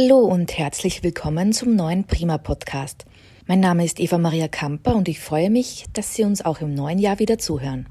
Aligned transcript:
Hallo 0.00 0.18
und 0.20 0.56
herzlich 0.56 1.02
willkommen 1.02 1.52
zum 1.52 1.74
neuen 1.74 2.04
Prima 2.04 2.38
Podcast. 2.38 3.04
Mein 3.46 3.58
Name 3.58 3.84
ist 3.84 3.98
Eva 3.98 4.16
Maria 4.16 4.46
Kamper 4.46 4.94
und 4.94 5.08
ich 5.08 5.18
freue 5.18 5.50
mich, 5.50 5.86
dass 5.92 6.14
Sie 6.14 6.22
uns 6.22 6.44
auch 6.44 6.60
im 6.60 6.72
neuen 6.72 7.00
Jahr 7.00 7.18
wieder 7.18 7.36
zuhören. 7.38 7.88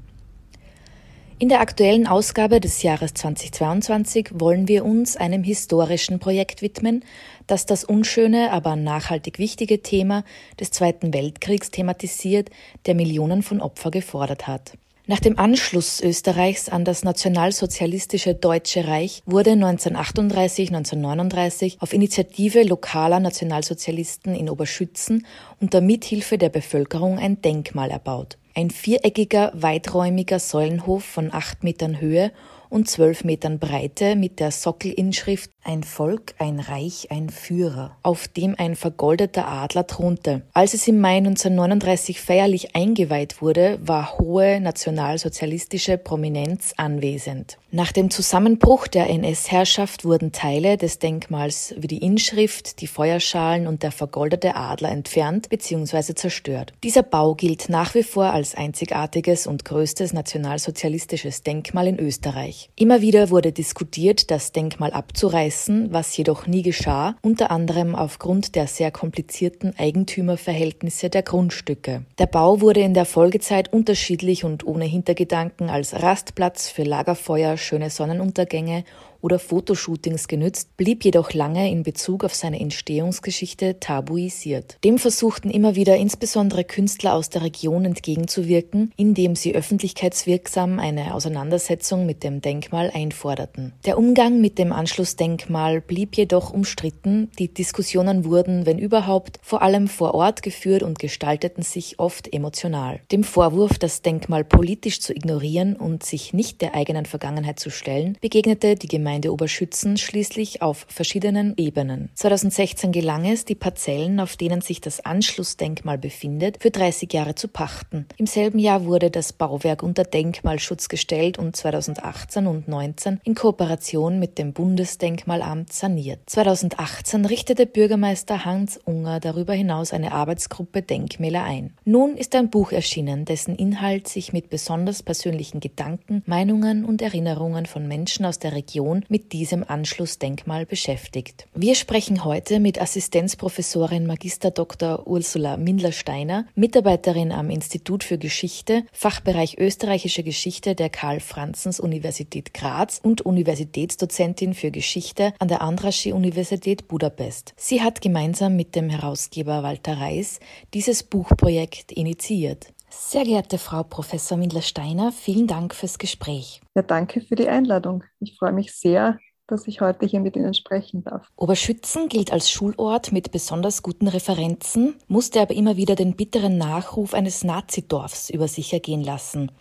In 1.38 1.50
der 1.50 1.60
aktuellen 1.60 2.06
Ausgabe 2.06 2.60
des 2.60 2.82
Jahres 2.82 3.12
2022 3.12 4.30
wollen 4.32 4.68
wir 4.68 4.86
uns 4.86 5.18
einem 5.18 5.44
historischen 5.44 6.18
Projekt 6.18 6.62
widmen, 6.62 7.04
das 7.46 7.66
das 7.66 7.84
unschöne, 7.84 8.52
aber 8.52 8.74
nachhaltig 8.74 9.38
wichtige 9.38 9.82
Thema 9.82 10.24
des 10.58 10.70
Zweiten 10.70 11.12
Weltkriegs 11.12 11.70
thematisiert, 11.70 12.48
der 12.86 12.94
Millionen 12.94 13.42
von 13.42 13.60
Opfer 13.60 13.90
gefordert 13.90 14.46
hat. 14.46 14.78
Nach 15.10 15.20
dem 15.20 15.38
Anschluss 15.38 16.02
Österreichs 16.02 16.68
an 16.68 16.84
das 16.84 17.02
nationalsozialistische 17.02 18.34
Deutsche 18.34 18.86
Reich 18.86 19.22
wurde 19.24 19.52
1938, 19.52 20.68
1939 20.68 21.78
auf 21.80 21.94
Initiative 21.94 22.62
lokaler 22.62 23.18
Nationalsozialisten 23.18 24.34
in 24.34 24.50
Oberschützen 24.50 25.24
unter 25.62 25.80
Mithilfe 25.80 26.36
der 26.36 26.50
Bevölkerung 26.50 27.18
ein 27.18 27.40
Denkmal 27.40 27.88
erbaut. 27.90 28.36
Ein 28.54 28.68
viereckiger, 28.68 29.50
weiträumiger 29.54 30.38
Säulenhof 30.38 31.04
von 31.04 31.32
acht 31.32 31.64
Metern 31.64 32.02
Höhe 32.02 32.30
und 32.70 32.88
zwölf 32.88 33.24
Metern 33.24 33.58
Breite 33.58 34.16
mit 34.16 34.40
der 34.40 34.50
Sockelinschrift 34.50 35.50
Ein 35.62 35.82
Volk, 35.82 36.34
ein 36.38 36.60
Reich, 36.60 37.08
ein 37.10 37.30
Führer, 37.30 37.96
auf 38.02 38.28
dem 38.28 38.54
ein 38.56 38.76
vergoldeter 38.76 39.46
Adler 39.46 39.86
thronte. 39.86 40.42
Als 40.52 40.74
es 40.74 40.88
im 40.88 41.00
Mai 41.00 41.18
1939 41.18 42.20
feierlich 42.20 42.74
eingeweiht 42.74 43.42
wurde, 43.42 43.78
war 43.82 44.18
hohe 44.18 44.60
nationalsozialistische 44.60 45.98
Prominenz 45.98 46.72
anwesend. 46.76 47.58
Nach 47.70 47.92
dem 47.92 48.08
Zusammenbruch 48.08 48.86
der 48.86 49.10
NS-Herrschaft 49.10 50.06
wurden 50.06 50.32
Teile 50.32 50.78
des 50.78 50.98
Denkmals 51.00 51.74
wie 51.76 51.86
die 51.86 51.98
Inschrift, 51.98 52.80
die 52.80 52.86
Feuerschalen 52.86 53.66
und 53.66 53.82
der 53.82 53.92
vergoldete 53.92 54.56
Adler 54.56 54.90
entfernt 54.90 55.50
bzw. 55.50 56.14
zerstört. 56.14 56.72
Dieser 56.82 57.02
Bau 57.02 57.34
gilt 57.34 57.68
nach 57.68 57.94
wie 57.94 58.02
vor 58.02 58.32
als 58.32 58.54
einzigartiges 58.54 59.46
und 59.46 59.66
größtes 59.66 60.14
nationalsozialistisches 60.14 61.42
Denkmal 61.42 61.88
in 61.88 61.98
Österreich. 61.98 62.57
Immer 62.76 63.00
wieder 63.00 63.30
wurde 63.30 63.52
diskutiert, 63.52 64.30
das 64.30 64.52
Denkmal 64.52 64.92
abzureißen, 64.92 65.92
was 65.92 66.16
jedoch 66.16 66.46
nie 66.46 66.62
geschah, 66.62 67.16
unter 67.22 67.50
anderem 67.50 67.94
aufgrund 67.94 68.54
der 68.54 68.66
sehr 68.66 68.90
komplizierten 68.90 69.74
Eigentümerverhältnisse 69.78 71.10
der 71.10 71.22
Grundstücke. 71.22 72.04
Der 72.18 72.26
Bau 72.26 72.60
wurde 72.60 72.80
in 72.80 72.94
der 72.94 73.04
Folgezeit 73.04 73.72
unterschiedlich 73.72 74.44
und 74.44 74.66
ohne 74.66 74.84
Hintergedanken 74.84 75.70
als 75.70 76.02
Rastplatz 76.02 76.68
für 76.68 76.82
Lagerfeuer, 76.82 77.56
schöne 77.56 77.90
Sonnenuntergänge 77.90 78.84
oder 79.20 79.38
Fotoshootings 79.38 80.28
genützt, 80.28 80.76
blieb 80.76 81.04
jedoch 81.04 81.32
lange 81.32 81.70
in 81.70 81.82
Bezug 81.82 82.24
auf 82.24 82.34
seine 82.34 82.60
Entstehungsgeschichte 82.60 83.80
tabuisiert. 83.80 84.78
Dem 84.84 84.98
versuchten 84.98 85.50
immer 85.50 85.74
wieder 85.74 85.96
insbesondere 85.96 86.64
Künstler 86.64 87.14
aus 87.14 87.30
der 87.30 87.42
Region 87.42 87.84
entgegenzuwirken, 87.84 88.92
indem 88.96 89.34
sie 89.36 89.54
öffentlichkeitswirksam 89.54 90.78
eine 90.78 91.14
Auseinandersetzung 91.14 92.06
mit 92.06 92.22
dem 92.22 92.40
Denkmal 92.40 92.90
einforderten. 92.92 93.72
Der 93.84 93.98
Umgang 93.98 94.40
mit 94.40 94.58
dem 94.58 94.72
Anschlussdenkmal 94.72 95.80
blieb 95.80 96.16
jedoch 96.16 96.52
umstritten, 96.52 97.30
die 97.38 97.52
Diskussionen 97.52 98.24
wurden, 98.24 98.66
wenn 98.66 98.78
überhaupt, 98.78 99.38
vor 99.42 99.62
allem 99.62 99.88
vor 99.88 100.14
Ort 100.14 100.42
geführt 100.42 100.82
und 100.82 100.98
gestalteten 100.98 101.62
sich 101.62 101.98
oft 101.98 102.32
emotional. 102.32 103.00
Dem 103.10 103.24
Vorwurf, 103.24 103.78
das 103.78 104.02
Denkmal 104.02 104.44
politisch 104.44 105.00
zu 105.00 105.12
ignorieren 105.12 105.74
und 105.74 106.04
sich 106.04 106.32
nicht 106.32 106.60
der 106.60 106.74
eigenen 106.74 107.06
Vergangenheit 107.06 107.58
zu 107.58 107.70
stellen, 107.70 108.16
begegnete 108.20 108.76
die 108.76 108.88
Gemeinde 108.88 109.07
Gemeinde 109.08 109.32
Oberschützen 109.32 109.96
schließlich 109.96 110.60
auf 110.60 110.84
verschiedenen 110.86 111.54
Ebenen. 111.56 112.10
2016 112.12 112.92
gelang 112.92 113.24
es, 113.24 113.46
die 113.46 113.54
Parzellen, 113.54 114.20
auf 114.20 114.36
denen 114.36 114.60
sich 114.60 114.82
das 114.82 115.00
Anschlussdenkmal 115.00 115.96
befindet, 115.96 116.58
für 116.60 116.70
30 116.70 117.10
Jahre 117.10 117.34
zu 117.34 117.48
pachten. 117.48 118.04
Im 118.18 118.26
selben 118.26 118.58
Jahr 118.58 118.84
wurde 118.84 119.10
das 119.10 119.32
Bauwerk 119.32 119.82
unter 119.82 120.04
Denkmalschutz 120.04 120.90
gestellt 120.90 121.38
und 121.38 121.56
2018 121.56 122.46
und 122.46 122.66
2019 122.66 123.20
in 123.24 123.34
Kooperation 123.34 124.18
mit 124.18 124.36
dem 124.36 124.52
Bundesdenkmalamt 124.52 125.72
saniert. 125.72 126.20
2018 126.26 127.24
richtete 127.24 127.64
Bürgermeister 127.64 128.44
Hans 128.44 128.78
Unger 128.84 129.20
darüber 129.20 129.54
hinaus 129.54 129.94
eine 129.94 130.12
Arbeitsgruppe 130.12 130.82
Denkmäler 130.82 131.44
ein. 131.44 131.72
Nun 131.86 132.18
ist 132.18 132.34
ein 132.34 132.50
Buch 132.50 132.72
erschienen, 132.72 133.24
dessen 133.24 133.56
Inhalt 133.56 134.06
sich 134.06 134.34
mit 134.34 134.50
besonders 134.50 135.02
persönlichen 135.02 135.60
Gedanken, 135.60 136.22
Meinungen 136.26 136.84
und 136.84 137.00
Erinnerungen 137.00 137.64
von 137.64 137.88
Menschen 137.88 138.26
aus 138.26 138.38
der 138.38 138.52
Region 138.52 138.97
Region 138.98 139.04
mit 139.08 139.32
diesem 139.32 139.64
Anschlussdenkmal 139.66 140.66
beschäftigt. 140.66 141.46
Wir 141.54 141.74
sprechen 141.74 142.24
heute 142.24 142.60
mit 142.60 142.80
Assistenzprofessorin 142.80 144.06
Magister 144.06 144.50
Dr. 144.50 145.06
Ursula 145.06 145.56
Mindler-Steiner, 145.56 146.46
Mitarbeiterin 146.54 147.32
am 147.32 147.50
Institut 147.50 148.04
für 148.04 148.18
Geschichte, 148.18 148.84
Fachbereich 148.92 149.58
österreichische 149.58 150.22
Geschichte 150.22 150.74
der 150.74 150.90
Karl-Franzens-Universität 150.90 152.54
Graz 152.54 153.00
und 153.02 153.22
Universitätsdozentin 153.22 154.54
für 154.54 154.70
Geschichte 154.70 155.32
an 155.38 155.48
der 155.48 155.62
Andrassy-Universität 155.62 156.88
Budapest. 156.88 157.54
Sie 157.56 157.82
hat 157.82 158.00
gemeinsam 158.00 158.56
mit 158.56 158.74
dem 158.74 158.90
Herausgeber 158.90 159.62
Walter 159.62 159.98
Reis 159.98 160.40
dieses 160.74 161.02
Buchprojekt 161.02 161.92
initiiert. 161.92 162.68
Sehr 163.00 163.24
geehrte 163.24 163.58
Frau 163.58 163.84
Professor 163.84 164.36
Mindler-Steiner, 164.36 165.12
vielen 165.12 165.46
Dank 165.46 165.72
fürs 165.74 165.98
Gespräch. 165.98 166.60
Ja, 166.74 166.82
danke 166.82 167.20
für 167.20 167.36
die 167.36 167.48
Einladung. 167.48 168.02
Ich 168.18 168.36
freue 168.36 168.52
mich 168.52 168.74
sehr, 168.74 169.18
dass 169.46 169.66
ich 169.68 169.80
heute 169.80 170.04
hier 170.04 170.20
mit 170.20 170.36
Ihnen 170.36 170.52
sprechen 170.52 171.04
darf. 171.04 171.26
Oberschützen 171.36 172.08
gilt 172.08 172.32
als 172.32 172.50
Schulort 172.50 173.12
mit 173.12 173.30
besonders 173.30 173.82
guten 173.82 174.08
Referenzen, 174.08 174.96
musste 175.06 175.40
aber 175.40 175.54
immer 175.54 175.76
wieder 175.76 175.94
den 175.94 176.16
bitteren 176.16 176.58
Nachruf 176.58 177.14
eines 177.14 177.44
Nazidorfs 177.44 178.30
über 178.30 178.48
sich 178.48 178.72
ergehen 178.72 179.04
lassen. 179.04 179.52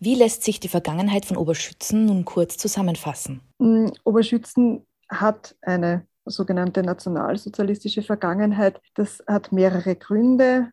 Wie 0.00 0.14
lässt 0.16 0.42
sich 0.42 0.58
die 0.58 0.68
Vergangenheit 0.68 1.26
von 1.26 1.36
Oberschützen 1.36 2.06
nun 2.06 2.24
kurz 2.24 2.56
zusammenfassen? 2.56 3.42
Mm, 3.58 3.88
Oberschützen 4.02 4.84
hat 5.08 5.54
eine 5.60 6.06
sogenannte 6.24 6.82
nationalsozialistische 6.82 8.02
Vergangenheit. 8.02 8.80
Das 8.94 9.22
hat 9.28 9.52
mehrere 9.52 9.94
Gründe. 9.94 10.72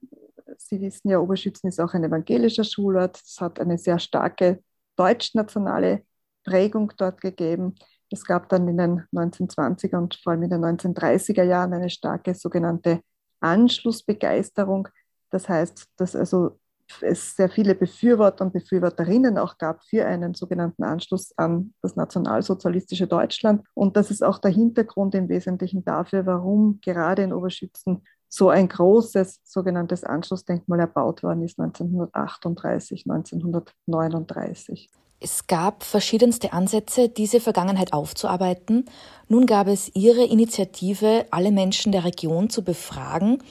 Sie 0.58 0.82
wissen 0.82 1.10
ja, 1.10 1.20
Oberschützen 1.20 1.70
ist 1.70 1.80
auch 1.80 1.94
ein 1.94 2.04
evangelischer 2.04 2.64
Schulort. 2.64 3.22
Es 3.24 3.40
hat 3.40 3.60
eine 3.60 3.78
sehr 3.78 4.00
starke 4.00 4.64
deutschnationale 4.96 6.04
Prägung 6.44 6.92
dort 6.98 7.22
gegeben. 7.22 7.76
Es 8.12 8.26
gab 8.26 8.50
dann 8.50 8.68
in 8.68 8.78
den 8.78 9.04
1920er 9.14 9.98
und 9.98 10.16
vor 10.16 10.32
allem 10.32 10.44
in 10.44 10.50
den 10.50 10.66
1930er 10.66 11.44
Jahren 11.44 11.74
eine 11.74 11.90
starke 11.90 12.34
sogenannte 12.34 13.02
Anschlussbegeisterung. 13.40 14.88
Das 15.30 15.48
heißt, 15.48 15.86
dass 15.98 16.16
also 16.16 16.60
es 17.02 17.36
sehr 17.36 17.50
viele 17.50 17.76
Befürworter 17.76 18.46
und 18.46 18.54
Befürworterinnen 18.54 19.38
auch 19.38 19.58
gab 19.60 19.84
für 19.84 20.06
einen 20.06 20.34
sogenannten 20.34 20.84
Anschluss 20.84 21.32
an 21.38 21.74
das 21.84 21.96
nationalsozialistische 21.96 23.06
Deutschland. 23.06 23.64
Und 23.76 23.96
das 23.96 24.10
ist 24.10 24.24
auch 24.24 24.40
der 24.40 24.52
Hintergrund 24.52 25.14
im 25.14 25.30
Wesentlichen 25.30 25.86
dafür, 25.86 26.26
warum 26.26 26.80
gerade 26.82 27.22
in 27.22 27.32
Oberschützen 27.32 28.02
so 28.30 28.50
ein 28.50 28.70
großes 28.70 29.42
sogenanntes 29.44 30.04
Anschlussdenkmal 30.04 30.80
erbaut 30.80 31.24
worden 31.24 31.44
ist 31.44 31.60
1938, 31.60 33.06
1939. 33.10 34.90
Es 35.20 35.48
gab 35.48 35.84
verschiedenste 35.84 36.54
Ansätze, 36.54 37.10
diese 37.10 37.42
Vergangenheit 37.42 37.92
aufzuarbeiten. 37.92 38.86
Nun 39.28 39.46
gab 39.48 39.68
es 39.68 39.94
Ihre 39.94 40.24
Initiative, 40.24 41.26
alle 41.32 41.52
Menschen 41.52 41.92
der 41.92 42.06
Region 42.06 42.50
zu 42.50 42.64
befragen. 42.64 43.44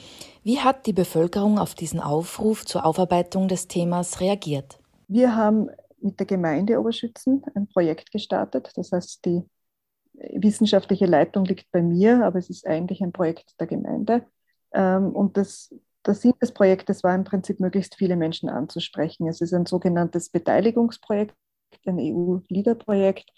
Wie 0.43 0.59
hat 0.59 0.87
die 0.87 0.93
Bevölkerung 0.93 1.59
auf 1.59 1.75
diesen 1.75 1.99
Aufruf 1.99 2.65
zur 2.65 2.85
Aufarbeitung 2.85 3.47
des 3.49 3.67
Themas 3.67 4.19
reagiert? 4.19 4.79
Wir 5.07 5.35
haben 5.35 5.69
mit 6.01 6.19
der 6.19 6.25
Gemeinde 6.25 6.79
Oberschützen 6.79 7.43
ein 7.53 7.67
Projekt 7.67 8.11
gestartet. 8.11 8.71
Das 8.75 8.91
heißt, 8.91 9.25
die 9.25 9.43
wissenschaftliche 10.13 11.05
Leitung 11.05 11.45
liegt 11.45 11.71
bei 11.71 11.81
mir, 11.81 12.25
aber 12.25 12.39
es 12.39 12.49
ist 12.49 12.65
eigentlich 12.65 13.01
ein 13.01 13.11
Projekt 13.11 13.59
der 13.59 13.67
Gemeinde. 13.67 14.25
Ähm, 14.73 15.11
und 15.11 15.37
das, 15.37 15.73
der 16.05 16.15
Sinn 16.15 16.33
des 16.41 16.53
Projektes 16.53 17.03
war 17.03 17.15
im 17.15 17.23
Prinzip, 17.23 17.59
möglichst 17.59 17.95
viele 17.95 18.15
Menschen 18.15 18.49
anzusprechen. 18.49 19.27
Es 19.27 19.41
ist 19.41 19.53
ein 19.53 19.65
sogenanntes 19.65 20.29
Beteiligungsprojekt, 20.29 21.35
ein 21.85 21.99
EU-LEADER-Projekt. 21.99 23.31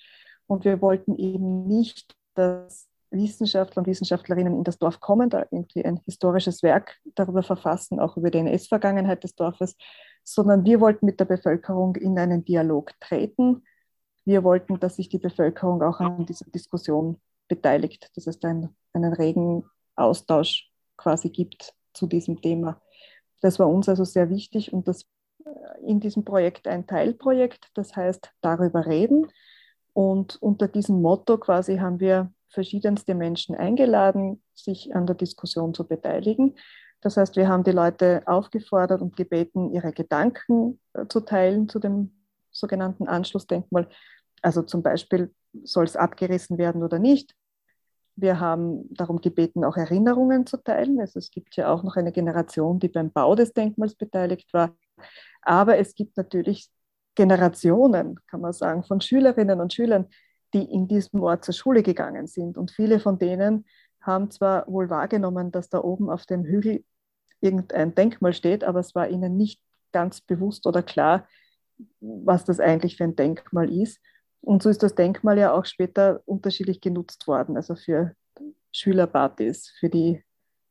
Und 0.47 0.65
wir 0.65 0.81
wollten 0.81 1.15
eben 1.15 1.67
nicht, 1.67 2.15
dass 2.35 2.87
Wissenschaftler 3.11 3.81
und 3.81 3.87
Wissenschaftlerinnen 3.87 4.55
in 4.55 4.63
das 4.63 4.77
Dorf 4.77 4.99
kommen, 4.99 5.29
da 5.29 5.45
irgendwie 5.51 5.83
ein 5.83 5.97
historisches 6.05 6.63
Werk 6.63 6.97
darüber 7.15 7.43
verfassen, 7.43 7.99
auch 7.99 8.17
über 8.17 8.31
die 8.31 8.39
NS-Vergangenheit 8.39 9.23
des 9.23 9.35
Dorfes, 9.35 9.75
sondern 10.23 10.63
wir 10.65 10.79
wollten 10.79 11.05
mit 11.05 11.19
der 11.19 11.25
Bevölkerung 11.25 11.95
in 11.97 12.17
einen 12.17 12.45
Dialog 12.45 12.91
treten. 12.99 13.63
Wir 14.23 14.43
wollten, 14.43 14.79
dass 14.79 14.95
sich 14.95 15.09
die 15.09 15.17
Bevölkerung 15.17 15.81
auch 15.81 15.99
an 15.99 16.25
dieser 16.25 16.45
Diskussion 16.51 17.19
beteiligt. 17.47 18.09
Das 18.15 18.27
heißt, 18.27 18.45
einen, 18.45 18.75
einen 18.93 19.13
regen 19.13 19.65
Austausch 19.95 20.70
quasi 21.01 21.29
gibt 21.29 21.73
zu 21.93 22.07
diesem 22.07 22.41
Thema. 22.41 22.81
Das 23.41 23.59
war 23.59 23.67
uns 23.67 23.89
also 23.89 24.03
sehr 24.03 24.29
wichtig 24.29 24.71
und 24.71 24.87
das 24.87 25.03
äh, 25.45 25.85
in 25.85 25.99
diesem 25.99 26.23
Projekt 26.23 26.67
ein 26.67 26.87
Teilprojekt, 26.87 27.69
das 27.73 27.95
heißt 27.95 28.31
darüber 28.41 28.85
reden. 28.85 29.27
Und 29.93 30.41
unter 30.41 30.67
diesem 30.67 31.01
Motto 31.01 31.37
quasi 31.37 31.77
haben 31.77 31.99
wir 31.99 32.31
verschiedenste 32.49 33.15
Menschen 33.15 33.55
eingeladen, 33.55 34.41
sich 34.53 34.95
an 34.95 35.05
der 35.05 35.15
Diskussion 35.15 35.73
zu 35.73 35.87
beteiligen. 35.87 36.55
Das 37.01 37.17
heißt, 37.17 37.35
wir 37.35 37.47
haben 37.47 37.63
die 37.63 37.71
Leute 37.71 38.21
aufgefordert 38.25 39.01
und 39.01 39.15
gebeten, 39.15 39.71
ihre 39.71 39.91
Gedanken 39.91 40.79
äh, 40.93 41.07
zu 41.07 41.21
teilen 41.21 41.67
zu 41.67 41.79
dem 41.79 42.11
sogenannten 42.51 43.07
Anschlussdenkmal. 43.07 43.87
Also 44.41 44.61
zum 44.61 44.83
Beispiel, 44.83 45.33
soll 45.63 45.85
es 45.85 45.95
abgerissen 45.95 46.57
werden 46.57 46.83
oder 46.83 46.99
nicht? 46.99 47.35
Wir 48.21 48.39
haben 48.39 48.87
darum 48.93 49.19
gebeten, 49.19 49.63
auch 49.63 49.77
Erinnerungen 49.77 50.45
zu 50.45 50.57
teilen. 50.57 50.99
Also 50.99 51.17
es 51.19 51.31
gibt 51.31 51.55
ja 51.55 51.73
auch 51.73 51.83
noch 51.83 51.95
eine 51.95 52.11
Generation, 52.11 52.79
die 52.79 52.87
beim 52.87 53.11
Bau 53.11 53.33
des 53.35 53.53
Denkmals 53.53 53.95
beteiligt 53.95 54.53
war. 54.53 54.75
Aber 55.41 55.77
es 55.77 55.95
gibt 55.95 56.15
natürlich 56.17 56.69
Generationen, 57.15 58.19
kann 58.27 58.41
man 58.41 58.53
sagen, 58.53 58.83
von 58.83 59.01
Schülerinnen 59.01 59.59
und 59.59 59.73
Schülern, 59.73 60.07
die 60.53 60.63
in 60.63 60.87
diesem 60.87 61.21
Ort 61.21 61.45
zur 61.45 61.53
Schule 61.53 61.81
gegangen 61.81 62.27
sind. 62.27 62.57
Und 62.57 62.71
viele 62.71 62.99
von 62.99 63.17
denen 63.17 63.65
haben 64.01 64.29
zwar 64.29 64.67
wohl 64.67 64.89
wahrgenommen, 64.89 65.51
dass 65.51 65.69
da 65.69 65.83
oben 65.83 66.09
auf 66.09 66.25
dem 66.25 66.43
Hügel 66.43 66.83
irgendein 67.39 67.95
Denkmal 67.95 68.33
steht, 68.33 68.63
aber 68.63 68.79
es 68.79 68.93
war 68.93 69.09
ihnen 69.09 69.35
nicht 69.35 69.61
ganz 69.91 70.21
bewusst 70.21 70.67
oder 70.67 70.83
klar, 70.83 71.27
was 71.99 72.45
das 72.45 72.59
eigentlich 72.59 72.97
für 72.97 73.03
ein 73.03 73.15
Denkmal 73.15 73.71
ist. 73.71 73.99
Und 74.41 74.63
so 74.63 74.69
ist 74.69 74.83
das 74.83 74.95
Denkmal 74.95 75.37
ja 75.37 75.53
auch 75.53 75.65
später 75.65 76.21
unterschiedlich 76.25 76.81
genutzt 76.81 77.27
worden, 77.27 77.55
also 77.55 77.75
für 77.75 78.15
Schülerpartys, 78.71 79.73
für 79.79 79.89
die 79.89 80.23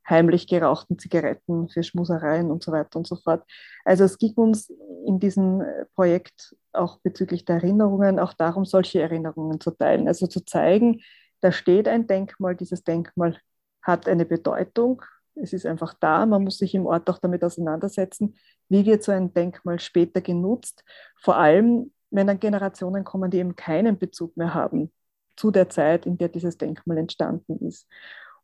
heimlich 0.09 0.49
gerauchten 0.49 0.99
Zigaretten, 0.99 1.69
für 1.69 1.83
Schmusereien 1.83 2.51
und 2.51 2.63
so 2.63 2.73
weiter 2.73 2.99
und 2.99 3.07
so 3.07 3.17
fort. 3.17 3.45
Also 3.85 4.05
es 4.05 4.19
ging 4.19 4.35
uns 4.35 4.71
in 5.07 5.21
diesem 5.21 5.63
Projekt 5.95 6.57
auch 6.73 6.99
bezüglich 6.99 7.45
der 7.45 7.57
Erinnerungen 7.57 8.19
auch 8.19 8.33
darum, 8.33 8.65
solche 8.65 9.01
Erinnerungen 9.01 9.61
zu 9.61 9.71
teilen, 9.71 10.09
also 10.09 10.27
zu 10.27 10.45
zeigen, 10.45 11.01
da 11.41 11.53
steht 11.53 11.89
ein 11.89 12.07
Denkmal, 12.07 12.55
dieses 12.55 12.85
Denkmal 12.85 13.39
hat 13.83 14.09
eine 14.09 14.27
Bedeutung, 14.27 15.03
es 15.35 15.53
ist 15.53 15.65
einfach 15.65 15.95
da, 15.95 16.27
man 16.27 16.45
muss 16.45 16.59
sich 16.59 16.75
im 16.75 16.87
Ort 16.87 17.09
auch 17.09 17.19
damit 17.19 17.43
auseinandersetzen, 17.43 18.35
wie 18.69 18.85
wird 18.85 19.03
so 19.03 19.13
ein 19.13 19.33
Denkmal 19.33 19.81
später 19.81 20.21
genutzt, 20.21 20.85
vor 21.17 21.37
allem 21.37 21.93
wenn 22.11 22.27
dann 22.27 22.41
Generationen 22.41 23.05
kommen, 23.05 23.31
die 23.31 23.39
eben 23.39 23.57
keinen 23.57 23.99
Bezug 23.99 24.37
mehr 24.37 24.55
haben 24.55 24.93
zu 25.37 25.51
der 25.51 25.69
Zeit, 25.69 26.07
in 26.07 26.19
der 26.19 26.29
dieses 26.29 26.59
Denkmal 26.59 26.99
entstanden 26.99 27.67
ist. 27.67 27.89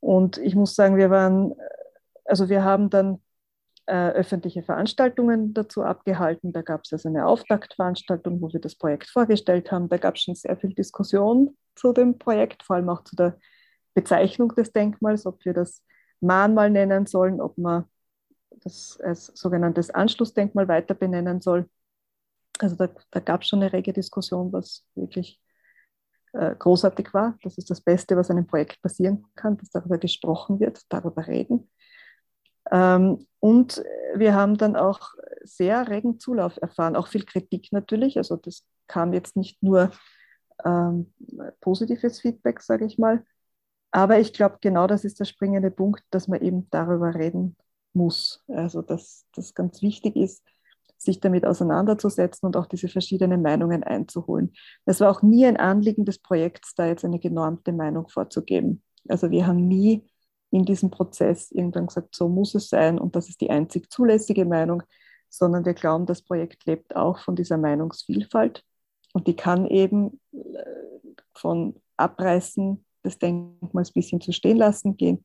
Und 0.00 0.38
ich 0.38 0.54
muss 0.54 0.74
sagen, 0.74 0.96
wir 0.96 1.10
waren, 1.10 1.54
also 2.24 2.48
wir 2.48 2.64
haben 2.64 2.90
dann 2.90 3.20
äh, 3.86 4.10
öffentliche 4.10 4.62
Veranstaltungen 4.62 5.54
dazu 5.54 5.82
abgehalten. 5.82 6.52
Da 6.52 6.62
gab 6.62 6.82
es 6.84 6.92
also 6.92 7.08
eine 7.08 7.26
Auftaktveranstaltung, 7.26 8.40
wo 8.40 8.52
wir 8.52 8.60
das 8.60 8.74
Projekt 8.74 9.08
vorgestellt 9.08 9.70
haben. 9.70 9.88
Da 9.88 9.96
gab 9.96 10.16
es 10.16 10.22
schon 10.22 10.34
sehr 10.34 10.56
viel 10.56 10.74
Diskussion 10.74 11.56
zu 11.74 11.92
dem 11.92 12.18
Projekt, 12.18 12.62
vor 12.62 12.76
allem 12.76 12.88
auch 12.88 13.04
zu 13.04 13.14
der 13.16 13.38
Bezeichnung 13.94 14.54
des 14.54 14.72
Denkmals, 14.72 15.26
ob 15.26 15.44
wir 15.44 15.54
das 15.54 15.82
Mahnmal 16.20 16.70
nennen 16.70 17.06
sollen, 17.06 17.40
ob 17.40 17.58
man 17.58 17.84
das 18.50 18.98
als 19.02 19.26
sogenanntes 19.34 19.90
Anschlussdenkmal 19.90 20.68
weiter 20.68 20.94
benennen 20.94 21.40
soll. 21.40 21.68
Also 22.58 22.76
da, 22.76 22.88
da 23.10 23.20
gab 23.20 23.42
es 23.42 23.48
schon 23.48 23.62
eine 23.62 23.72
rege 23.72 23.92
Diskussion, 23.92 24.52
was 24.52 24.84
wirklich 24.94 25.40
äh, 26.32 26.54
großartig 26.54 27.12
war. 27.14 27.38
Das 27.42 27.58
ist 27.58 27.70
das 27.70 27.80
Beste, 27.80 28.16
was 28.16 28.30
einem 28.30 28.46
Projekt 28.46 28.80
passieren 28.82 29.24
kann, 29.34 29.56
dass 29.56 29.70
darüber 29.70 29.98
gesprochen 29.98 30.60
wird, 30.60 30.80
darüber 30.88 31.26
reden. 31.26 31.70
Ähm, 32.70 33.26
und 33.40 33.82
wir 34.14 34.34
haben 34.34 34.56
dann 34.56 34.76
auch 34.76 35.14
sehr 35.42 35.88
regen 35.88 36.18
Zulauf 36.18 36.56
erfahren, 36.60 36.96
auch 36.96 37.08
viel 37.08 37.24
Kritik 37.24 37.68
natürlich. 37.72 38.16
Also 38.18 38.36
das 38.36 38.64
kam 38.86 39.12
jetzt 39.12 39.36
nicht 39.36 39.62
nur 39.62 39.90
ähm, 40.64 41.12
positives 41.60 42.20
Feedback, 42.20 42.60
sage 42.60 42.86
ich 42.86 42.98
mal. 42.98 43.24
Aber 43.90 44.18
ich 44.18 44.32
glaube, 44.32 44.58
genau 44.60 44.86
das 44.86 45.04
ist 45.04 45.20
der 45.20 45.24
springende 45.24 45.70
Punkt, 45.70 46.02
dass 46.10 46.28
man 46.28 46.42
eben 46.42 46.68
darüber 46.70 47.14
reden 47.14 47.56
muss. 47.92 48.44
Also 48.48 48.82
dass 48.82 49.26
das 49.34 49.54
ganz 49.54 49.80
wichtig 49.80 50.16
ist, 50.16 50.42
sich 51.06 51.20
damit 51.20 51.46
auseinanderzusetzen 51.46 52.46
und 52.46 52.56
auch 52.56 52.66
diese 52.66 52.88
verschiedenen 52.88 53.40
Meinungen 53.40 53.82
einzuholen. 53.82 54.52
Es 54.84 55.00
war 55.00 55.10
auch 55.10 55.22
nie 55.22 55.46
ein 55.46 55.56
Anliegen 55.56 56.04
des 56.04 56.18
Projekts, 56.18 56.74
da 56.74 56.86
jetzt 56.86 57.04
eine 57.04 57.18
genormte 57.18 57.72
Meinung 57.72 58.08
vorzugeben. 58.08 58.82
Also 59.08 59.30
wir 59.30 59.46
haben 59.46 59.66
nie 59.66 60.04
in 60.50 60.64
diesem 60.64 60.90
Prozess 60.90 61.50
irgendwann 61.50 61.86
gesagt, 61.86 62.14
so 62.14 62.28
muss 62.28 62.54
es 62.54 62.68
sein 62.68 62.98
und 62.98 63.16
das 63.16 63.28
ist 63.28 63.40
die 63.40 63.50
einzig 63.50 63.90
zulässige 63.90 64.44
Meinung, 64.44 64.82
sondern 65.28 65.64
wir 65.64 65.74
glauben, 65.74 66.06
das 66.06 66.22
Projekt 66.22 66.66
lebt 66.66 66.94
auch 66.94 67.18
von 67.18 67.36
dieser 67.36 67.56
Meinungsvielfalt 67.56 68.64
und 69.12 69.26
die 69.26 69.36
kann 69.36 69.66
eben 69.66 70.20
äh, 70.32 70.38
von 71.34 71.80
Abreißen 71.96 72.84
des 73.04 73.18
Denkmals 73.18 73.92
bis 73.92 74.08
hin 74.08 74.20
zu 74.20 74.32
stehen 74.32 74.58
lassen 74.58 74.96
gehen 74.96 75.24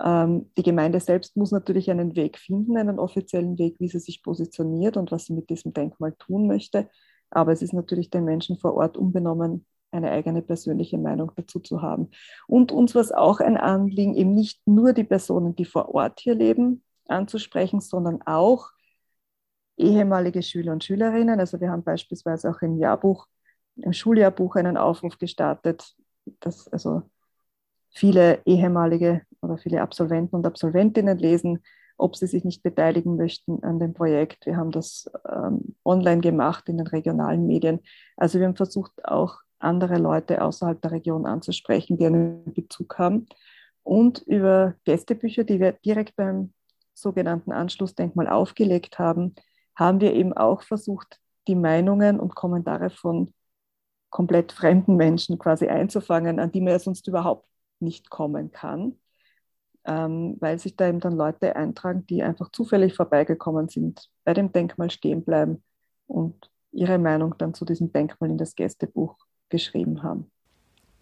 die 0.00 0.62
Gemeinde 0.62 1.00
selbst 1.00 1.36
muss 1.36 1.52
natürlich 1.52 1.90
einen 1.90 2.16
Weg 2.16 2.38
finden, 2.38 2.76
einen 2.76 2.98
offiziellen 2.98 3.58
Weg, 3.58 3.76
wie 3.78 3.88
sie 3.88 4.00
sich 4.00 4.22
positioniert 4.22 4.96
und 4.96 5.12
was 5.12 5.26
sie 5.26 5.34
mit 5.34 5.50
diesem 5.50 5.72
Denkmal 5.72 6.12
tun 6.18 6.46
möchte. 6.46 6.88
Aber 7.30 7.52
es 7.52 7.62
ist 7.62 7.72
natürlich 7.72 8.10
den 8.10 8.24
Menschen 8.24 8.58
vor 8.58 8.74
Ort 8.74 8.96
unbenommen, 8.96 9.66
eine 9.92 10.10
eigene 10.10 10.42
persönliche 10.42 10.98
Meinung 10.98 11.32
dazu 11.36 11.60
zu 11.60 11.82
haben. 11.82 12.10
Und 12.46 12.72
uns 12.72 12.94
war 12.94 13.02
es 13.02 13.12
auch 13.12 13.40
ein 13.40 13.56
Anliegen, 13.56 14.14
eben 14.14 14.34
nicht 14.34 14.60
nur 14.66 14.92
die 14.92 15.04
Personen, 15.04 15.54
die 15.54 15.64
vor 15.64 15.94
Ort 15.94 16.20
hier 16.20 16.34
leben, 16.34 16.82
anzusprechen, 17.08 17.80
sondern 17.80 18.22
auch 18.22 18.70
ehemalige 19.76 20.42
Schüler 20.42 20.72
und 20.72 20.84
Schülerinnen. 20.84 21.40
Also 21.40 21.60
wir 21.60 21.70
haben 21.70 21.84
beispielsweise 21.84 22.50
auch 22.50 22.62
im 22.62 22.78
Jahrbuch, 22.78 23.26
im 23.76 23.92
Schuljahrbuch 23.92 24.56
einen 24.56 24.76
Aufruf 24.76 25.18
gestartet, 25.18 25.94
dass 26.40 26.68
also 26.68 27.02
viele 27.90 28.40
ehemalige 28.44 29.22
oder 29.42 29.58
viele 29.58 29.82
Absolventen 29.82 30.36
und 30.36 30.46
Absolventinnen 30.46 31.18
lesen, 31.18 31.62
ob 31.98 32.16
sie 32.16 32.26
sich 32.26 32.44
nicht 32.44 32.62
beteiligen 32.62 33.16
möchten 33.16 33.62
an 33.62 33.78
dem 33.78 33.94
Projekt. 33.94 34.46
Wir 34.46 34.56
haben 34.56 34.70
das 34.70 35.10
ähm, 35.28 35.76
online 35.84 36.20
gemacht 36.20 36.68
in 36.68 36.78
den 36.78 36.86
regionalen 36.86 37.46
Medien. 37.46 37.80
Also 38.16 38.38
wir 38.38 38.46
haben 38.46 38.56
versucht, 38.56 39.04
auch 39.04 39.38
andere 39.58 39.98
Leute 39.98 40.42
außerhalb 40.42 40.80
der 40.80 40.92
Region 40.92 41.26
anzusprechen, 41.26 41.98
die 41.98 42.06
einen 42.06 42.52
Bezug 42.52 42.98
haben. 42.98 43.26
Und 43.82 44.22
über 44.22 44.74
Gästebücher, 44.84 45.44
die 45.44 45.60
wir 45.60 45.72
direkt 45.72 46.16
beim 46.16 46.52
sogenannten 46.94 47.52
Anschlussdenkmal 47.52 48.28
aufgelegt 48.28 48.98
haben, 48.98 49.34
haben 49.76 50.00
wir 50.00 50.12
eben 50.14 50.32
auch 50.32 50.62
versucht, 50.62 51.18
die 51.48 51.54
Meinungen 51.54 52.20
und 52.20 52.34
Kommentare 52.34 52.90
von 52.90 53.32
komplett 54.10 54.52
fremden 54.52 54.96
Menschen 54.96 55.38
quasi 55.38 55.68
einzufangen, 55.68 56.38
an 56.38 56.52
die 56.52 56.60
man 56.60 56.72
ja 56.74 56.78
sonst 56.78 57.08
überhaupt 57.08 57.48
nicht 57.80 58.10
kommen 58.10 58.52
kann, 58.52 58.98
ähm, 59.84 60.36
weil 60.40 60.58
sich 60.58 60.76
da 60.76 60.88
eben 60.88 61.00
dann 61.00 61.16
Leute 61.16 61.56
eintragen, 61.56 62.06
die 62.06 62.22
einfach 62.22 62.50
zufällig 62.50 62.94
vorbeigekommen 62.94 63.68
sind, 63.68 64.08
bei 64.24 64.34
dem 64.34 64.52
Denkmal 64.52 64.90
stehen 64.90 65.24
bleiben 65.24 65.62
und 66.06 66.50
ihre 66.72 66.98
Meinung 66.98 67.34
dann 67.38 67.54
zu 67.54 67.64
diesem 67.64 67.92
Denkmal 67.92 68.30
in 68.30 68.38
das 68.38 68.54
Gästebuch 68.54 69.16
geschrieben 69.48 70.02
haben. 70.02 70.30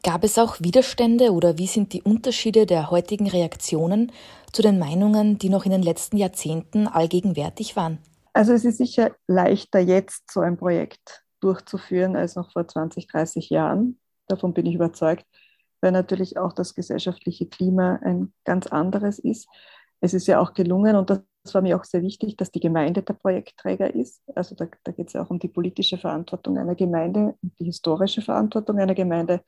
Gab 0.02 0.25
es 0.25 0.38
auch 0.38 0.56
Widerstände 0.60 1.32
oder 1.32 1.58
wie 1.58 1.66
sind 1.66 1.92
die 1.92 2.02
Unterschiede 2.02 2.64
der 2.64 2.90
heutigen 2.90 3.28
Reaktionen 3.28 4.12
zu 4.50 4.62
den 4.62 4.78
Meinungen, 4.78 5.38
die 5.38 5.50
noch 5.50 5.66
in 5.66 5.72
den 5.72 5.82
letzten 5.82 6.16
Jahrzehnten 6.16 6.88
allgegenwärtig 6.88 7.76
waren? 7.76 7.99
Also 8.32 8.52
es 8.52 8.64
ist 8.64 8.78
sicher 8.78 9.10
leichter 9.26 9.80
jetzt 9.80 10.30
so 10.32 10.40
ein 10.40 10.56
Projekt 10.56 11.22
durchzuführen 11.40 12.16
als 12.16 12.37
noch 12.37 12.50
vor 12.52 12.66
20, 12.66 13.08
30 13.08 13.50
Jahren. 13.50 13.99
Davon 14.26 14.54
bin 14.54 14.64
ich 14.66 14.75
überzeugt 14.75 15.26
weil 15.80 15.92
natürlich 15.92 16.38
auch 16.38 16.52
das 16.52 16.75
gesellschaftliche 16.75 17.49
Klima 17.49 18.00
ein 18.02 18.32
ganz 18.44 18.66
anderes 18.66 19.18
ist. 19.18 19.49
Es 20.00 20.14
ist 20.14 20.26
ja 20.26 20.40
auch 20.40 20.54
gelungen, 20.54 20.96
und 20.96 21.10
das 21.10 21.20
war 21.52 21.62
mir 21.62 21.76
auch 21.76 21.84
sehr 21.84 22.02
wichtig, 22.02 22.37
dass 22.37 22.50
die 22.50 22.60
Gemeinde 22.60 23.02
der 23.02 23.14
Projektträger 23.14 23.94
ist. 23.94 24.22
Also 24.34 24.54
da, 24.54 24.66
da 24.84 24.92
geht 24.92 25.08
es 25.08 25.12
ja 25.14 25.22
auch 25.22 25.30
um 25.30 25.38
die 25.38 25.49
politische 25.49 25.99
Verantwortung 25.99 26.58
einer 26.58 26.75
Gemeinde 26.75 27.34
und 27.42 27.58
die 27.58 27.64
historische 27.64 28.22
Verantwortung 28.22 28.78
einer 28.78 28.94
Gemeinde. 28.94 29.42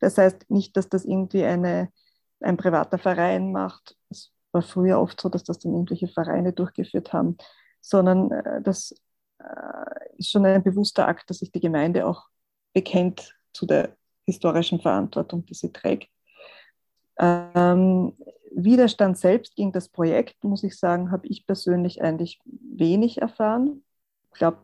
Das 0.00 0.18
heißt 0.18 0.50
nicht, 0.50 0.76
dass 0.76 0.88
das 0.88 1.04
irgendwie 1.04 1.44
eine, 1.44 1.90
ein 2.40 2.56
privater 2.56 2.98
Verein 2.98 3.52
macht. 3.52 3.96
Es 4.10 4.32
war 4.52 4.62
früher 4.62 5.00
oft 5.00 5.20
so, 5.20 5.28
dass 5.28 5.44
das 5.44 5.58
dann 5.58 5.72
irgendwelche 5.72 6.08
Vereine 6.08 6.52
durchgeführt 6.52 7.12
haben, 7.12 7.36
sondern 7.80 8.30
äh, 8.30 8.62
das 8.62 8.94
äh, 9.38 10.16
ist 10.16 10.30
schon 10.30 10.46
ein 10.46 10.62
bewusster 10.62 11.06
Akt, 11.08 11.30
dass 11.30 11.38
sich 11.38 11.50
die 11.52 11.60
Gemeinde 11.60 12.06
auch 12.06 12.28
bekennt 12.72 13.36
zu 13.52 13.66
der 13.66 13.96
historischen 14.28 14.78
Verantwortung, 14.78 15.46
die 15.46 15.54
sie 15.54 15.72
trägt. 15.72 16.10
Ähm, 17.18 18.12
Widerstand 18.50 19.16
selbst 19.16 19.56
gegen 19.56 19.72
das 19.72 19.88
Projekt, 19.88 20.44
muss 20.44 20.62
ich 20.64 20.78
sagen, 20.78 21.10
habe 21.10 21.26
ich 21.26 21.46
persönlich 21.46 22.02
eigentlich 22.02 22.38
wenig 22.44 23.22
erfahren. 23.22 23.82
Ich 24.32 24.38
glaube, 24.38 24.58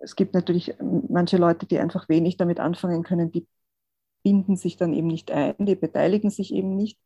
es 0.00 0.16
gibt 0.16 0.32
natürlich 0.34 0.74
manche 0.80 1.36
Leute, 1.36 1.66
die 1.66 1.78
einfach 1.78 2.08
wenig 2.08 2.38
damit 2.38 2.60
anfangen 2.60 3.02
können, 3.02 3.30
die 3.30 3.46
binden 4.22 4.56
sich 4.56 4.76
dann 4.78 4.94
eben 4.94 5.08
nicht 5.08 5.30
ein, 5.30 5.54
die 5.58 5.74
beteiligen 5.74 6.30
sich 6.30 6.54
eben 6.54 6.74
nicht. 6.74 6.98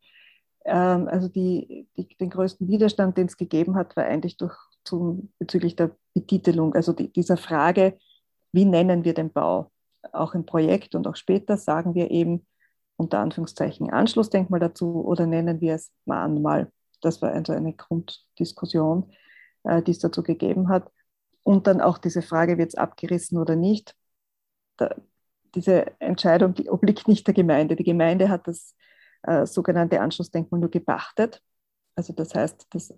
Ähm, 0.65 1.09
also 1.09 1.29
die, 1.29 1.89
die, 1.97 2.09
den 2.17 2.31
größten 2.31 2.69
Widerstand, 2.69 3.17
den 3.17 3.27
es 3.27 3.37
gegeben 3.37 3.75
hat, 3.75 3.97
war 3.97 4.05
eigentlich 4.05 4.37
durch, 4.37 4.57
zum, 4.85 5.33
bezüglich 5.39 5.75
der 5.75 5.97
Betitelung, 6.15 6.75
also 6.75 6.93
die, 6.93 7.13
dieser 7.13 7.37
Frage, 7.37 7.99
wie 8.53 8.65
nennen 8.65 9.05
wir 9.05 9.15
den 9.15 9.33
Bau? 9.33 9.71
Auch 10.13 10.35
im 10.35 10.47
Projekt 10.47 10.95
und 10.95 11.07
auch 11.07 11.17
später 11.17 11.57
sagen 11.57 11.95
wir 11.95 12.11
eben, 12.11 12.47
unter 12.97 13.19
Anführungszeichen 13.19 13.91
Anschlussdenkmal 13.91 14.61
dazu 14.61 15.05
oder 15.05 15.27
nennen 15.27 15.61
wir 15.61 15.75
es 15.75 15.93
Mahnmal. 16.07 16.73
Das 17.03 17.21
war 17.21 17.33
also 17.33 17.53
eine 17.53 17.75
Grunddiskussion, 17.75 19.13
äh, 19.65 19.83
die 19.83 19.91
es 19.91 19.99
dazu 19.99 20.23
gegeben 20.23 20.69
hat. 20.69 20.91
Und 21.43 21.67
dann 21.67 21.81
auch 21.81 21.99
diese 21.99 22.23
Frage, 22.23 22.59
wird 22.59 22.71
es 22.71 22.75
abgerissen 22.75 23.39
oder 23.39 23.55
nicht. 23.55 23.95
Da, 24.79 24.95
diese 25.55 26.01
Entscheidung 26.01 26.55
die 26.55 26.71
obliegt 26.71 27.09
nicht 27.09 27.27
der 27.27 27.35
Gemeinde. 27.35 27.77
Die 27.77 27.85
Gemeinde 27.85 28.29
hat 28.29 28.49
das 28.49 28.75
äh, 29.23 29.47
sogenannte 29.47 30.01
Anschlussdenkmal 30.01 30.61
nur 30.61 30.71
gepachtet. 30.71 31.43
Also 31.95 32.13
das 32.13 32.35
heißt, 32.35 32.67
das 32.71 32.95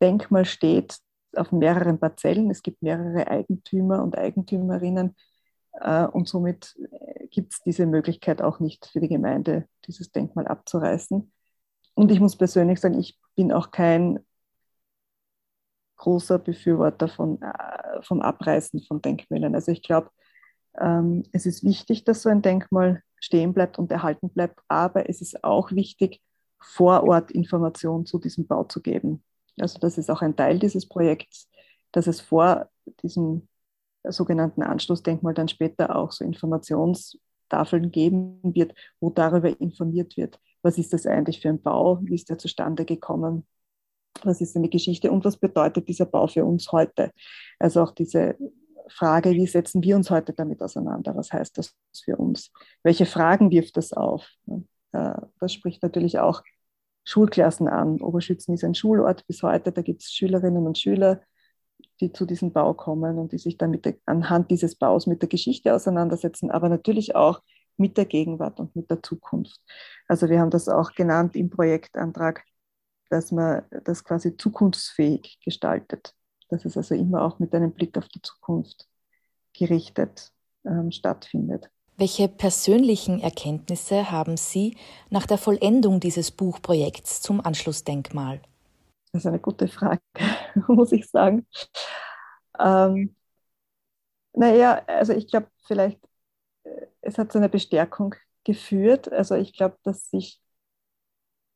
Denkmal 0.00 0.44
steht 0.44 0.98
auf 1.34 1.52
mehreren 1.52 1.98
Parzellen. 1.98 2.50
Es 2.50 2.62
gibt 2.62 2.82
mehrere 2.82 3.26
Eigentümer 3.28 4.02
und 4.02 4.16
Eigentümerinnen. 4.16 5.14
Äh, 5.72 6.06
und 6.06 6.28
somit 6.28 6.76
äh, 6.90 7.26
gibt 7.28 7.52
es 7.52 7.62
diese 7.62 7.86
Möglichkeit 7.86 8.42
auch 8.42 8.60
nicht 8.60 8.86
für 8.86 9.00
die 9.00 9.08
Gemeinde, 9.08 9.68
dieses 9.86 10.10
Denkmal 10.12 10.46
abzureißen. 10.46 11.32
Und 11.94 12.10
ich 12.10 12.20
muss 12.20 12.36
persönlich 12.36 12.80
sagen, 12.80 12.98
ich 12.98 13.18
bin 13.36 13.52
auch 13.52 13.70
kein 13.70 14.20
großer 15.96 16.38
Befürworter 16.38 17.08
von, 17.08 17.40
äh, 17.42 18.02
vom 18.02 18.22
Abreißen 18.22 18.82
von 18.82 19.02
Denkmälern. 19.02 19.54
Also 19.54 19.70
ich 19.72 19.82
glaube, 19.82 20.10
ähm, 20.78 21.24
es 21.32 21.46
ist 21.46 21.64
wichtig, 21.64 22.04
dass 22.04 22.22
so 22.22 22.30
ein 22.30 22.42
Denkmal 22.42 23.02
stehen 23.20 23.52
bleibt 23.52 23.78
und 23.78 23.92
erhalten 23.92 24.30
bleibt, 24.30 24.60
aber 24.68 25.08
es 25.10 25.20
ist 25.20 25.44
auch 25.44 25.72
wichtig, 25.72 26.22
vor 26.58 27.04
Ort 27.04 27.30
Informationen 27.30 28.06
zu 28.06 28.18
diesem 28.18 28.46
Bau 28.46 28.64
zu 28.64 28.80
geben. 28.80 29.22
Also 29.58 29.78
das 29.78 29.98
ist 29.98 30.10
auch 30.10 30.22
ein 30.22 30.36
Teil 30.36 30.58
dieses 30.58 30.88
Projekts, 30.88 31.48
dass 31.92 32.06
es 32.06 32.20
vor 32.20 32.70
diesem 33.02 33.48
sogenannten 34.04 34.62
Anschlussdenkmal 34.62 35.34
dann 35.34 35.48
später 35.48 35.96
auch 35.96 36.12
so 36.12 36.24
Informationstafeln 36.24 37.90
geben 37.90 38.40
wird, 38.42 38.74
wo 39.00 39.10
darüber 39.10 39.60
informiert 39.60 40.16
wird, 40.16 40.38
was 40.62 40.78
ist 40.78 40.92
das 40.92 41.06
eigentlich 41.06 41.40
für 41.40 41.48
ein 41.48 41.60
Bau, 41.60 41.98
wie 42.02 42.14
ist 42.14 42.30
der 42.30 42.38
zustande 42.38 42.84
gekommen, 42.84 43.46
was 44.22 44.40
ist 44.40 44.54
seine 44.54 44.68
Geschichte 44.68 45.10
und 45.10 45.24
was 45.24 45.36
bedeutet 45.36 45.88
dieser 45.88 46.06
Bau 46.06 46.26
für 46.26 46.44
uns 46.44 46.72
heute. 46.72 47.10
Also 47.58 47.82
auch 47.82 47.92
diese 47.92 48.36
Frage, 48.88 49.30
wie 49.30 49.46
setzen 49.46 49.82
wir 49.82 49.96
uns 49.96 50.10
heute 50.10 50.32
damit 50.32 50.62
auseinander, 50.62 51.14
was 51.14 51.32
heißt 51.32 51.56
das 51.58 51.74
für 52.04 52.16
uns, 52.16 52.50
welche 52.82 53.06
Fragen 53.06 53.50
wirft 53.50 53.76
das 53.76 53.92
auf. 53.92 54.28
Das 54.92 55.52
spricht 55.52 55.82
natürlich 55.82 56.18
auch 56.18 56.42
Schulklassen 57.04 57.68
an. 57.68 58.00
Oberschützen 58.00 58.54
ist 58.54 58.64
ein 58.64 58.74
Schulort 58.74 59.26
bis 59.26 59.42
heute, 59.42 59.72
da 59.72 59.82
gibt 59.82 60.02
es 60.02 60.12
Schülerinnen 60.12 60.66
und 60.66 60.76
Schüler, 60.76 61.22
die 62.00 62.12
zu 62.12 62.26
diesem 62.26 62.52
Bau 62.52 62.74
kommen 62.74 63.18
und 63.18 63.32
die 63.32 63.38
sich 63.38 63.58
dann 63.58 63.80
der, 63.80 63.94
anhand 64.06 64.50
dieses 64.50 64.74
Baus 64.74 65.06
mit 65.06 65.22
der 65.22 65.28
Geschichte 65.28 65.74
auseinandersetzen, 65.74 66.50
aber 66.50 66.68
natürlich 66.68 67.14
auch 67.14 67.40
mit 67.76 67.96
der 67.96 68.04
Gegenwart 68.04 68.60
und 68.60 68.74
mit 68.76 68.90
der 68.90 69.02
Zukunft. 69.02 69.60
Also 70.06 70.28
wir 70.28 70.40
haben 70.40 70.50
das 70.50 70.68
auch 70.68 70.92
genannt 70.92 71.34
im 71.36 71.50
Projektantrag, 71.50 72.44
dass 73.08 73.32
man 73.32 73.62
das 73.84 74.04
quasi 74.04 74.36
zukunftsfähig 74.36 75.40
gestaltet. 75.44 76.14
Dass 76.48 76.64
es 76.64 76.76
also 76.76 76.94
immer 76.94 77.22
auch 77.22 77.38
mit 77.38 77.54
einem 77.54 77.72
Blick 77.72 77.96
auf 77.96 78.08
die 78.08 78.22
Zukunft 78.22 78.88
gerichtet 79.52 80.32
ähm, 80.64 80.90
stattfindet. 80.90 81.70
Welche 81.96 82.28
persönlichen 82.28 83.20
Erkenntnisse 83.20 84.10
haben 84.10 84.36
Sie 84.36 84.76
nach 85.10 85.26
der 85.26 85.38
Vollendung 85.38 86.00
dieses 86.00 86.30
Buchprojekts 86.30 87.20
zum 87.20 87.44
Anschlussdenkmal? 87.44 88.40
Das 89.12 89.22
ist 89.22 89.26
eine 89.26 89.40
gute 89.40 89.68
Frage, 89.68 90.00
muss 90.68 90.92
ich 90.92 91.08
sagen. 91.08 91.46
Ähm, 92.58 93.14
naja, 94.32 94.82
also 94.86 95.12
ich 95.12 95.26
glaube, 95.28 95.48
vielleicht, 95.66 96.00
äh, 96.64 96.86
es 97.02 97.18
hat 97.18 97.32
zu 97.32 97.38
einer 97.38 97.48
Bestärkung 97.48 98.14
geführt. 98.44 99.12
Also 99.12 99.34
ich 99.36 99.54
glaube, 99.56 99.78
dass 99.84 100.10
sich 100.10 100.40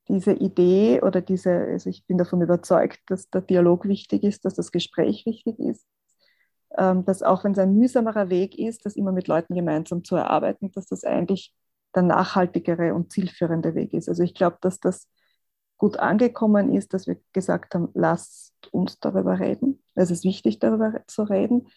diese 0.08 0.32
Idee 0.32 1.00
oder 1.02 1.20
diese, 1.20 1.50
also 1.50 1.88
ich 1.90 2.06
bin 2.06 2.18
davon 2.18 2.42
überzeugt, 2.42 3.00
dass 3.08 3.30
der 3.30 3.40
Dialog 3.40 3.86
wichtig 3.86 4.22
ist, 4.22 4.44
dass 4.44 4.54
das 4.54 4.70
Gespräch 4.70 5.24
wichtig 5.26 5.58
ist, 5.58 5.86
ähm, 6.78 7.04
dass 7.04 7.22
auch 7.22 7.44
wenn 7.44 7.52
es 7.52 7.58
ein 7.58 7.74
mühsamerer 7.74 8.30
Weg 8.30 8.58
ist, 8.58 8.86
das 8.86 8.96
immer 8.96 9.12
mit 9.12 9.28
Leuten 9.28 9.54
gemeinsam 9.54 10.04
zu 10.04 10.16
erarbeiten, 10.16 10.72
dass 10.72 10.86
das 10.86 11.04
eigentlich 11.04 11.54
der 11.94 12.02
nachhaltigere 12.02 12.94
und 12.94 13.12
zielführende 13.12 13.74
Weg 13.74 13.94
ist. 13.94 14.08
Also 14.08 14.22
ich 14.22 14.34
glaube, 14.34 14.58
dass 14.60 14.80
das 14.80 15.08
gut 15.78 15.98
angekommen 15.98 16.72
ist, 16.72 16.94
dass 16.94 17.06
wir 17.06 17.16
gesagt 17.32 17.74
haben, 17.74 17.88
lasst 17.94 18.54
uns 18.70 18.98
darüber 19.00 19.38
reden. 19.38 19.82
Es 19.94 20.10
ist 20.10 20.24
wichtig, 20.24 20.58
darüber 20.58 21.02
zu 21.06 21.22
reden. 21.22 21.68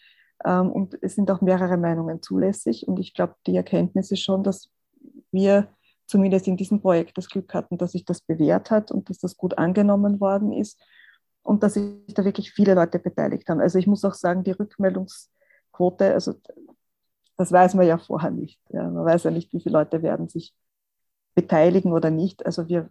Ähm, 0.44 0.70
und 0.70 0.98
es 1.02 1.14
sind 1.14 1.30
auch 1.30 1.40
mehrere 1.40 1.76
Meinungen 1.76 2.22
zulässig. 2.22 2.86
Und 2.86 2.98
ich 2.98 3.14
glaube, 3.14 3.34
die 3.46 3.56
Erkenntnis 3.56 4.10
ist 4.10 4.22
schon, 4.22 4.42
dass 4.42 4.70
wir 5.30 5.68
zumindest 6.06 6.48
in 6.48 6.56
diesem 6.56 6.80
Projekt 6.80 7.18
das 7.18 7.28
Glück 7.28 7.52
hatten, 7.52 7.76
dass 7.76 7.92
sich 7.92 8.04
das 8.04 8.20
bewährt 8.20 8.70
hat 8.70 8.90
und 8.90 9.10
dass 9.10 9.18
das 9.18 9.36
gut 9.36 9.58
angenommen 9.58 10.20
worden 10.20 10.52
ist 10.52 10.80
und 11.42 11.62
dass 11.62 11.74
sich 11.74 12.14
da 12.14 12.24
wirklich 12.24 12.52
viele 12.52 12.74
Leute 12.74 12.98
beteiligt 12.98 13.48
haben. 13.48 13.60
Also 13.60 13.78
ich 13.78 13.86
muss 13.86 14.04
auch 14.04 14.14
sagen, 14.14 14.42
die 14.42 14.52
Rückmeldungsquote, 14.52 16.14
also 16.14 16.34
das 17.36 17.52
weiß 17.52 17.74
man 17.74 17.86
ja 17.86 17.98
vorher 17.98 18.30
nicht. 18.30 18.60
Ja. 18.70 18.88
Man 18.88 19.04
weiß 19.04 19.24
ja 19.24 19.30
nicht, 19.30 19.52
wie 19.52 19.60
viele 19.60 19.78
Leute 19.78 20.02
werden 20.02 20.28
sich 20.28 20.54
beteiligen 21.34 21.92
oder 21.92 22.10
nicht. 22.10 22.44
Also 22.44 22.68
wir 22.68 22.90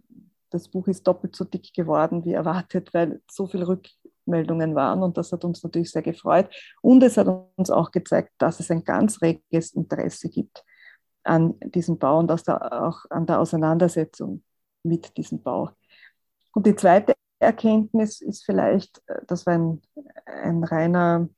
das 0.50 0.68
Buch 0.68 0.88
ist 0.88 1.06
doppelt 1.06 1.36
so 1.36 1.44
dick 1.44 1.72
geworden 1.74 2.24
wie 2.24 2.32
erwartet, 2.32 2.92
weil 2.94 3.20
so 3.30 3.46
viele 3.46 3.68
Rückmeldungen 3.68 4.74
waren 4.74 5.02
und 5.02 5.16
das 5.18 5.32
hat 5.32 5.44
uns 5.44 5.62
natürlich 5.62 5.90
sehr 5.90 6.02
gefreut. 6.02 6.48
Und 6.82 7.02
es 7.02 7.16
hat 7.16 7.28
uns 7.56 7.70
auch 7.70 7.90
gezeigt, 7.90 8.32
dass 8.38 8.60
es 8.60 8.70
ein 8.70 8.84
ganz 8.84 9.20
reges 9.22 9.74
Interesse 9.74 10.28
gibt 10.28 10.64
an 11.24 11.54
diesem 11.60 11.98
Bau 11.98 12.18
und 12.18 12.30
auch 12.30 13.04
an 13.10 13.26
der 13.26 13.40
Auseinandersetzung 13.40 14.42
mit 14.82 15.16
diesem 15.16 15.42
Bau. 15.42 15.70
Und 16.54 16.66
die 16.66 16.76
zweite 16.76 17.14
Erkenntnis 17.38 18.20
ist 18.20 18.44
vielleicht, 18.44 19.02
das 19.26 19.44
war 19.46 19.54
ein, 19.54 19.82
ein 20.24 20.64
reiner 20.64 21.28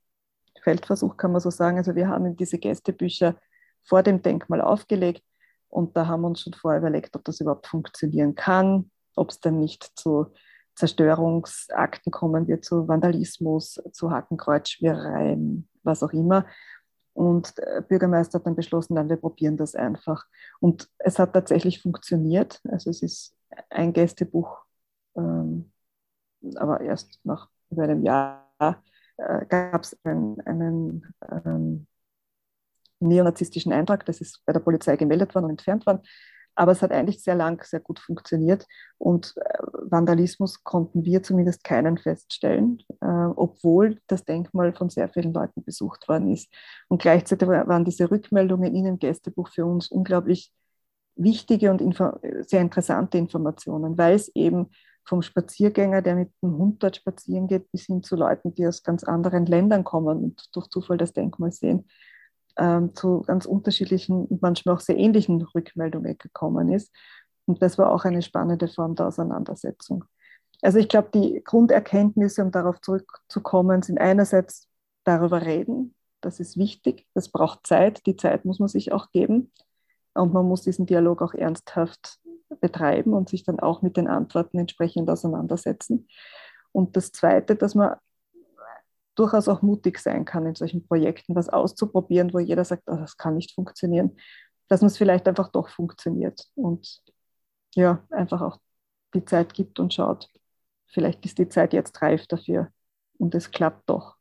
Feldversuch, 0.63 1.17
kann 1.17 1.33
man 1.33 1.41
so 1.41 1.51
sagen. 1.51 1.79
Also 1.79 1.95
wir 1.95 2.09
haben 2.09 2.37
diese 2.37 2.59
Gästebücher 2.59 3.37
vor 3.83 4.03
dem 4.03 4.23
Denkmal 4.23 4.61
aufgelegt 4.61 5.25
und 5.69 5.97
da 5.97 6.07
haben 6.07 6.23
wir 6.23 6.29
uns 6.29 6.43
schon 6.43 6.53
vorher 6.53 6.81
überlegt, 6.81 7.17
ob 7.17 7.25
das 7.25 7.41
überhaupt 7.41 7.67
funktionieren 7.67 8.35
kann 8.35 8.91
ob 9.17 9.31
es 9.31 9.41
dann 9.41 9.59
nicht 9.59 9.85
zu 9.99 10.33
Zerstörungsakten 10.75 12.11
kommen 12.11 12.49
wird, 12.49 12.65
zu 12.65 12.89
Vandalismus, 12.89 13.83
zu 13.93 14.11
Hakenkreuzschwierereien, 14.11 15.69
was 15.83 16.03
auch 16.03 16.13
immer. 16.13 16.47
Und 17.13 17.59
der 17.59 17.83
Bürgermeister 17.83 18.39
hat 18.39 18.47
dann 18.47 18.57
beschlossen, 18.57 18.95
dann 18.95 19.09
wir 19.09 19.17
probieren 19.17 19.57
das 19.57 19.75
einfach. 19.75 20.27
Und 20.61 20.89
es 20.99 21.19
hat 21.19 21.35
tatsächlich 21.35 21.83
funktioniert. 21.83 22.61
Also 22.71 22.91
es 22.91 23.03
ist 23.03 23.37
ein 23.69 23.93
Gästebuch, 23.93 24.65
ähm, 25.17 25.71
aber 26.55 26.81
erst 26.81 27.21
nach 27.25 27.49
über 27.71 27.85
einem 27.85 28.03
Jahr 28.03 28.47
äh, 28.59 29.45
gab 29.47 29.83
es 29.83 29.99
einen, 30.05 30.41
einen 30.43 31.15
ähm, 31.45 31.87
neonazistischen 33.01 33.73
Eintrag, 33.73 34.05
das 34.07 34.21
ist 34.21 34.43
bei 34.45 34.53
der 34.53 34.61
Polizei 34.61 34.97
gemeldet 34.97 35.35
worden 35.35 35.47
und 35.47 35.51
entfernt 35.51 35.87
worden. 35.87 36.03
Aber 36.61 36.73
es 36.73 36.83
hat 36.83 36.93
eigentlich 36.93 37.23
sehr 37.23 37.37
lang 37.37 37.65
sehr 37.65 37.81
gut 37.81 38.01
funktioniert 38.01 38.67
und 38.99 39.33
äh, 39.37 39.59
Vandalismus 39.63 40.63
konnten 40.63 41.07
wir 41.07 41.23
zumindest 41.23 41.65
keinen 41.65 41.97
feststellen, 41.97 42.83
äh, 43.01 43.07
obwohl 43.07 43.99
das 44.09 44.27
Denkmal 44.27 44.75
von 44.75 44.91
sehr 44.91 45.09
vielen 45.09 45.33
Leuten 45.33 45.65
besucht 45.65 46.07
worden 46.07 46.31
ist. 46.31 46.53
Und 46.89 47.01
gleichzeitig 47.01 47.49
waren 47.49 47.87
diese 47.87 48.11
Rückmeldungen 48.11 48.75
in 48.75 48.85
dem 48.85 48.99
Gästebuch 48.99 49.49
für 49.49 49.65
uns 49.65 49.89
unglaublich 49.89 50.53
wichtige 51.17 51.71
und 51.71 51.83
sehr 52.47 52.61
interessante 52.61 53.17
Informationen, 53.17 53.97
weil 53.97 54.15
es 54.15 54.29
eben 54.35 54.67
vom 55.07 55.23
Spaziergänger, 55.23 56.03
der 56.03 56.15
mit 56.15 56.31
dem 56.43 56.59
Hund 56.59 56.83
dort 56.83 56.97
spazieren 56.97 57.47
geht, 57.47 57.73
bis 57.73 57.87
hin 57.87 58.03
zu 58.03 58.17
Leuten, 58.17 58.55
die 58.55 58.67
aus 58.67 58.83
ganz 58.83 59.03
anderen 59.03 59.47
Ländern 59.47 59.83
kommen 59.83 60.25
und 60.25 60.55
durch 60.55 60.69
Zufall 60.69 60.99
das 60.99 61.15
Denkmal 61.15 61.53
sehen, 61.53 61.87
ähm, 62.57 62.95
zu 62.95 63.23
ganz 63.23 63.47
unterschiedlichen 63.47 64.27
und 64.27 64.43
manchmal 64.43 64.75
auch 64.75 64.81
sehr 64.81 64.97
ähnlichen 64.97 65.43
Rückmeldungen 65.43 66.17
gekommen 66.19 66.73
ist. 66.73 66.93
Und 67.47 67.63
das 67.63 67.79
war 67.79 67.91
auch 67.93 68.05
eine 68.05 68.23
spannende 68.23 68.69
Form 68.69 68.95
der 68.95 69.07
Auseinandersetzung. 69.07 70.05
Also 70.63 70.79
ich 70.79 70.89
glaube, 70.89 71.09
die 71.13 71.43
Grunderkenntnisse, 71.43 72.43
um 72.43 72.51
darauf 72.51 72.81
zurückzukommen, 72.81 73.83
sind 73.83 73.99
einerseits 73.99 74.69
darüber 75.05 75.43
reden. 75.43 75.95
Das 76.21 76.39
ist 76.39 76.59
wichtig. 76.59 77.07
Das 77.15 77.31
braucht 77.31 77.67
Zeit. 77.67 78.07
Die 78.07 78.17
Zeit 78.17 78.45
muss 78.45 78.59
man 78.59 78.69
sich 78.69 78.93
auch 78.93 79.11
geben. 79.11 79.51
Und 80.15 80.33
man 80.33 80.47
muss 80.47 80.63
diesen 80.63 80.87
Dialog 80.87 81.23
auch 81.23 81.35
ernsthaft 81.35 82.19
betreiben 82.61 83.15
und 83.15 83.29
sich 83.29 83.45
dann 83.45 83.61
auch 83.61 83.81
mit 83.81 83.97
den 83.97 84.09
Antworten 84.09 84.59
entsprechend 84.59 85.09
auseinandersetzen. 85.09 86.09
Und 86.73 86.97
das 86.97 87.13
Zweite, 87.13 87.57
dass 87.57 87.75
man 87.75 87.97
durchaus 89.15 89.49
auch 89.49 89.63
mutig 89.63 89.99
sein 89.99 90.25
kann, 90.25 90.47
in 90.47 90.55
solchen 90.55 90.87
Projekten 90.87 91.35
was 91.35 91.49
auszuprobieren, 91.49 92.33
wo 92.33 92.39
jeder 92.39 92.65
sagt, 92.65 92.85
oh, 92.87 92.97
das 92.97 93.17
kann 93.17 93.35
nicht 93.35 93.55
funktionieren, 93.55 94.17
dass 94.69 94.81
man 94.81 94.87
es 94.87 94.97
vielleicht 94.97 95.27
einfach 95.29 95.51
doch 95.51 95.69
funktioniert 95.69 96.49
und 96.55 97.03
ja, 97.75 98.05
einfach 98.11 98.41
auch 98.41 98.59
die 99.15 99.25
Zeit 99.25 99.55
gibt 99.55 99.81
und 99.81 99.93
schaut, 99.93 100.29
vielleicht 100.87 101.25
ist 101.25 101.39
die 101.39 101.49
Zeit 101.49 101.73
jetzt 101.73 102.01
reif 102.03 102.27
dafür 102.27 102.69
und 103.19 103.35
es 103.35 103.51
klappt 103.51 103.89
doch. 103.91 104.17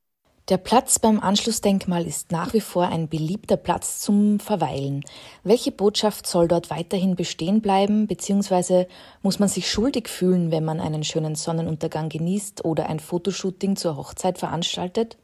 Der 0.50 0.58
Platz 0.58 0.98
beim 0.98 1.20
Anschlussdenkmal 1.20 2.08
ist 2.08 2.32
nach 2.32 2.54
wie 2.54 2.60
vor 2.60 2.88
ein 2.88 3.08
beliebter 3.08 3.56
Platz 3.56 4.00
zum 4.00 4.40
Verweilen. 4.40 5.04
Welche 5.44 5.72
Botschaft 5.72 6.26
soll 6.26 6.48
dort 6.48 6.72
weiterhin 6.72 7.16
bestehen 7.16 7.62
bleiben, 7.62 8.08
beziehungsweise 8.08 8.88
muss 9.22 9.38
man 9.38 9.48
sich 9.48 9.70
schuldig 9.70 10.08
fühlen, 10.08 10.50
wenn 10.50 10.66
man 10.66 10.80
einen 10.80 11.04
schönen 11.04 11.36
Sonnenuntergang 11.36 12.10
genießt 12.10 12.66
oder 12.66 12.90
ein 12.90 13.00
Fotoshooting 13.00 13.76
zur 13.76 13.96
Hochzeit 13.96 14.40
veranstaltet? 14.40 15.20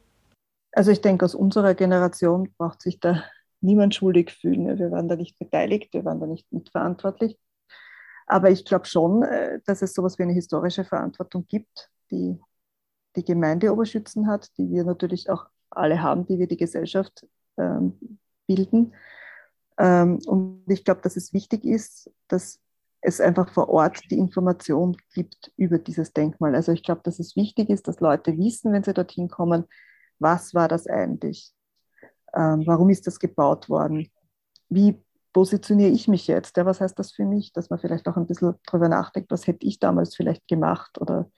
Also 0.74 0.92
ich 0.92 1.02
denke, 1.02 1.26
aus 1.26 1.34
unserer 1.34 1.74
Generation 1.74 2.54
braucht 2.60 2.84
sich 2.84 3.00
da 3.00 3.24
niemand 3.62 3.96
schuldig 3.96 4.30
fühlen. 4.30 4.78
Wir 4.78 4.92
waren 4.92 5.08
da 5.08 5.16
nicht 5.16 5.40
beteiligt, 5.40 5.92
wir 5.94 6.06
waren 6.06 6.20
da 6.20 6.28
nicht 6.28 6.46
mitverantwortlich. 6.52 7.36
Aber 8.28 8.52
ich 8.52 8.64
glaube 8.64 8.86
schon, 8.86 9.24
äh, 9.24 9.60
dass 9.66 9.82
es 9.82 9.96
sowas 9.96 10.20
wie 10.20 10.24
eine 10.24 10.34
historische 10.34 10.84
Verantwortung 10.84 11.48
gibt, 11.48 11.90
die 12.12 12.40
die 13.16 13.26
Gemeindeoberschützen 13.26 14.28
hat, 14.28 14.50
die 14.58 14.70
wir 14.70 14.84
natürlich 14.84 15.30
auch 15.30 15.46
alle 15.70 16.02
haben, 16.02 16.26
die 16.26 16.40
wir 16.40 16.48
die 16.48 16.58
Gesellschaft 16.58 17.28
ähm, 17.58 18.20
bilden. 18.48 18.94
Ähm, 19.78 20.20
und 20.26 20.64
ich 20.68 20.84
glaube, 20.86 21.02
dass 21.02 21.16
es 21.16 21.34
wichtig 21.34 21.66
ist, 21.66 22.12
dass 22.28 22.60
es 23.02 23.22
einfach 23.22 23.50
vor 23.50 23.70
Ort 23.70 24.02
die 24.10 24.18
Information 24.18 24.98
gibt 25.14 25.52
über 25.58 25.78
dieses 25.78 26.14
Denkmal. 26.14 26.56
Also 26.56 26.72
ich 26.72 26.84
glaube, 26.84 27.02
dass 27.04 27.20
es 27.20 27.36
wichtig 27.36 27.70
ist, 27.70 27.88
dass 27.88 28.00
Leute 28.00 28.38
wissen, 28.38 28.72
wenn 28.74 28.84
sie 28.84 28.94
dorthin 28.94 29.30
kommen, 29.30 29.66
was 30.20 30.54
war 30.54 30.68
das 30.68 30.88
eigentlich? 30.88 31.54
Ähm, 32.34 32.64
warum 32.66 32.90
ist 32.90 33.06
das 33.06 33.20
gebaut 33.20 33.70
worden? 33.70 34.10
Wie 34.70 35.04
positioniere 35.34 35.92
ich 35.92 36.08
mich 36.08 36.28
jetzt? 36.28 36.58
Ja, 36.58 36.66
was 36.66 36.82
heißt 36.82 36.98
das 36.98 37.12
für 37.12 37.26
mich? 37.26 37.54
Dass 37.54 37.70
man 37.70 37.80
vielleicht 37.80 38.08
auch 38.08 38.18
ein 38.18 38.26
bisschen 38.26 38.56
darüber 38.66 38.90
nachdenkt, 38.90 39.30
was 39.32 39.46
hätte 39.46 39.68
ich 39.68 39.80
damals 39.80 40.16
vielleicht 40.16 40.48
gemacht 40.48 41.00
oder 41.00 41.30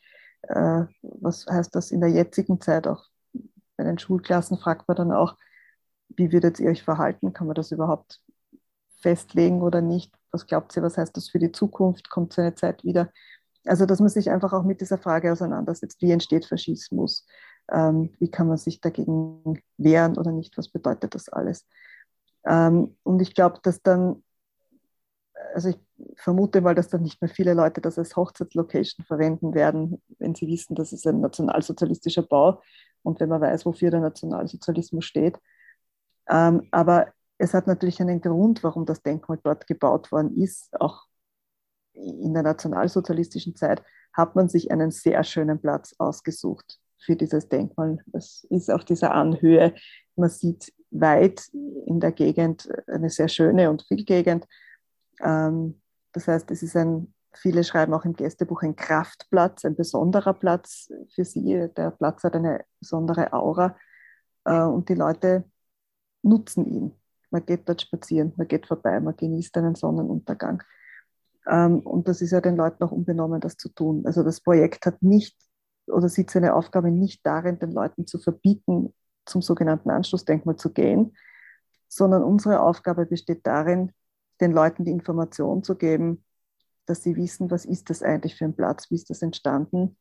äh, 0.44 0.86
was 1.01 1.46
heißt 1.48 1.75
das 1.75 1.91
in 1.91 2.01
der 2.01 2.10
jetzigen 2.10 2.62
Zeit 2.62 2.88
auch? 2.88 3.06
Bei 3.77 3.84
den 3.84 4.00
Schulklassen 4.00 4.58
fragt 4.58 4.88
man 4.88 4.98
dann 4.98 5.12
auch, 5.12 5.36
wie 6.10 6.32
würdet 6.32 6.60
ihr 6.60 6.70
euch 6.70 6.84
verhalten? 6.84 7.34
Kann 7.34 7.48
man 7.48 7.56
das 7.56 7.72
überhaupt 7.72 8.22
festlegen 9.01 9.62
oder 9.62 9.82
nicht? 9.82 10.13
Was 10.32 10.48
glaubt 10.48 10.75
ihr, 10.75 10.84
was 10.84 10.98
heißt 10.98 11.15
das 11.15 11.29
für 11.29 11.39
die 11.39 11.51
Zukunft? 11.51 12.10
Kommt 12.10 12.34
so 12.34 12.41
eine 12.41 12.56
Zeit 12.56 12.84
wieder? 12.84 13.12
Also, 13.65 13.86
dass 13.86 14.00
man 14.00 14.10
sich 14.10 14.29
einfach 14.29 14.53
auch 14.53 14.63
mit 14.63 14.82
dieser 14.82 14.98
Frage 14.98 15.32
auseinandersetzt, 15.32 16.01
wie 16.01 16.12
entsteht 16.12 16.46
Faschismus? 16.46 17.27
Ähm, 17.70 18.13
wie 18.20 18.32
kann 18.32 18.48
man 18.48 18.58
sich 18.58 18.79
dagegen 18.79 19.62
wehren 19.77 20.17
oder 20.17 20.32
nicht? 20.32 20.58
Was 20.58 20.70
bedeutet 20.70 21.15
das 21.15 21.29
alles? 21.29 21.67
Ähm, 22.46 22.96
und 23.03 23.22
ich 23.22 23.36
glaube, 23.36 23.60
dass 23.62 23.82
dann 23.82 24.24
also 25.54 25.70
ich 25.70 25.77
vermute 26.16 26.62
mal, 26.62 26.75
dass 26.75 26.89
dann 26.89 27.04
nicht 27.04 27.22
mehr 27.22 27.30
viele 27.30 27.54
Leute 27.54 27.82
das 27.82 27.98
als 27.98 28.16
Hochzeitslocation 28.16 29.06
verwenden 29.06 29.54
werden, 29.54 30.01
wenn 30.20 30.36
sie 30.36 30.48
wissen, 30.48 30.75
das 30.75 30.94
ist 30.94 31.06
ein 31.08 31.22
nationalsozialistischer 31.22 32.24
Bau 32.24 32.62
und 33.04 33.20
wenn 33.20 33.30
man 33.30 33.42
weiß, 33.42 33.66
wofür 33.66 33.92
der 33.92 34.01
Nationalsozialismus 34.01 35.06
steht. 35.06 35.39
Ähm, 36.30 36.68
aber 36.72 37.08
es 37.38 37.54
hat 37.54 37.68
natürlich 37.68 38.01
einen 38.01 38.22
Grund, 38.22 38.63
warum 38.63 38.86
das 38.86 39.01
Denkmal 39.01 39.39
dort 39.44 39.68
gebaut 39.68 40.12
worden 40.12 40.36
ist. 40.38 40.70
Auch 40.80 41.06
in 41.94 42.34
der 42.34 42.44
nationalsozialistischen 42.44 43.56
Zeit 43.56 43.84
hat 44.13 44.36
man 44.36 44.50
sich 44.50 44.72
einen 44.72 44.92
sehr 44.92 45.24
schönen 45.24 45.60
Platz 45.60 45.96
ausgesucht 46.00 46.80
für 46.98 47.16
dieses 47.16 47.48
Denkmal. 47.48 48.00
Es 48.13 48.46
ist 48.50 48.72
auf 48.72 48.84
dieser 48.84 49.13
Anhöhe. 49.13 49.74
Man 50.16 50.30
sieht 50.30 50.74
weit 50.89 51.48
in 51.86 52.00
der 52.00 52.12
Gegend 52.12 52.70
eine 52.88 53.10
sehr 53.10 53.27
schöne 53.27 53.70
und 53.70 53.84
viel 53.84 54.04
Gegend 54.04 54.48
das 55.20 56.28
heißt, 56.28 56.52
es 56.52 56.64
ist 56.64 56.76
ein, 56.76 57.14
viele 57.34 57.64
schreiben 57.64 57.94
auch 57.94 58.06
im 58.06 58.14
Gästebuch 58.14 58.64
ein 58.64 58.76
Kraftplatz, 58.76 59.66
ein 59.66 59.76
besonderer 59.76 60.34
Platz 60.34 60.92
für 61.14 61.26
sie. 61.26 61.70
Der 61.76 61.92
Platz 61.92 62.24
hat 62.24 62.36
eine 62.36 62.66
besondere 62.80 63.34
Aura 63.34 63.76
äh, 64.46 64.62
und 64.62 64.90
die 64.90 64.96
Leute 64.96 65.44
nutzen 66.24 66.66
ihn. 66.66 66.94
Man 67.30 67.46
geht 67.46 67.68
dort 67.68 67.82
spazieren, 67.82 68.34
man 68.38 68.48
geht 68.48 68.68
vorbei, 68.68 69.00
man 69.00 69.15
genießt 69.15 69.58
einen 69.58 69.76
Sonnenuntergang. 69.76 70.63
Ähm, 71.48 71.80
und 71.80 72.08
das 72.08 72.22
ist 72.22 72.32
ja 72.32 72.41
den 72.41 72.56
Leuten 72.56 72.84
auch 72.84 72.91
unbenommen, 72.91 73.41
das 73.41 73.58
zu 73.58 73.70
tun. 73.70 74.04
Also 74.06 74.24
das 74.24 74.41
Projekt 74.41 74.86
hat 74.86 75.02
nicht 75.02 75.38
oder 75.88 76.10
sieht 76.10 76.32
seine 76.32 76.54
Aufgabe 76.54 76.91
nicht 76.91 77.26
darin, 77.26 77.60
den 77.60 77.72
Leuten 77.72 78.06
zu 78.08 78.20
verbieten, 78.20 78.94
zum 79.26 79.41
sogenannten 79.41 79.89
Anschlussdenkmal 79.89 80.58
zu 80.58 80.72
gehen, 80.72 81.15
sondern 81.88 82.24
unsere 82.24 82.62
Aufgabe 82.62 83.06
besteht 83.06 83.46
darin, 83.46 83.94
den 84.41 84.52
Leuten 84.52 84.86
die 84.86 84.91
Information 84.91 85.63
zu 85.63 85.76
geben, 85.76 86.23
dass 86.86 87.04
sie 87.04 87.15
wissen, 87.15 87.52
was 87.52 87.65
ist 87.65 87.89
das 87.89 88.02
eigentlich 88.02 88.36
für 88.36 88.45
ein 88.45 88.56
Platz, 88.56 88.89
wie 88.89 88.95
ist 88.95 89.10
das 89.10 89.21
entstanden 89.21 89.97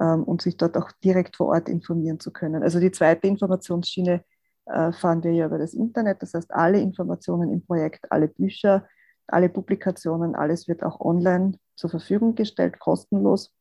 ähm, 0.00 0.24
und 0.24 0.42
sich 0.42 0.56
dort 0.56 0.76
auch 0.76 0.90
direkt 1.04 1.36
vor 1.36 1.48
Ort 1.48 1.68
informieren 1.68 2.20
zu 2.20 2.32
können. 2.32 2.62
Also 2.62 2.80
die 2.80 2.90
zweite 2.90 3.26
Informationsschiene 3.26 4.24
äh, 4.66 4.92
fahren 4.92 5.22
wir 5.22 5.32
ja 5.32 5.46
über 5.46 5.58
das 5.58 5.74
Internet, 5.74 6.22
das 6.22 6.34
heißt 6.34 6.52
alle 6.52 6.80
Informationen 6.80 7.52
im 7.52 7.64
Projekt, 7.64 8.10
alle 8.10 8.28
Bücher, 8.28 8.86
alle 9.26 9.48
Publikationen, 9.48 10.34
alles 10.34 10.68
wird 10.68 10.82
auch 10.82 11.00
online 11.00 11.58
zur 11.76 11.90
Verfügung 11.90 12.34
gestellt, 12.34 12.78
kostenlos. 12.78 13.54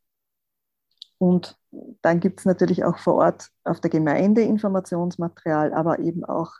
Und 1.17 1.57
dann 2.01 2.19
gibt 2.19 2.39
es 2.39 2.45
natürlich 2.45 2.83
auch 2.83 2.97
vor 2.97 3.15
Ort 3.15 3.49
auf 3.63 3.79
der 3.79 3.91
Gemeinde 3.91 4.41
Informationsmaterial, 4.41 5.73
aber 5.73 5.99
eben 5.99 6.25
auch 6.25 6.51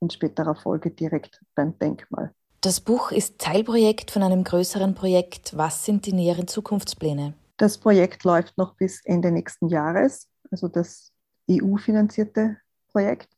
in 0.00 0.10
späterer 0.10 0.54
Folge 0.54 0.90
direkt 0.90 1.42
beim 1.54 1.78
Denkmal. 1.78 2.32
Das 2.60 2.80
Buch 2.80 3.12
ist 3.12 3.38
Teilprojekt 3.38 4.10
von 4.10 4.22
einem 4.22 4.42
größeren 4.42 4.94
Projekt. 4.94 5.56
Was 5.56 5.84
sind 5.84 6.06
die 6.06 6.12
näheren 6.12 6.48
Zukunftspläne? 6.48 7.34
Das 7.58 7.78
Projekt 7.78 8.24
läuft 8.24 8.56
noch 8.58 8.74
bis 8.74 9.04
Ende 9.04 9.30
nächsten 9.30 9.68
Jahres, 9.68 10.28
also 10.50 10.68
das 10.68 11.12
EU-finanzierte 11.50 12.56
Projekt. 12.90 13.28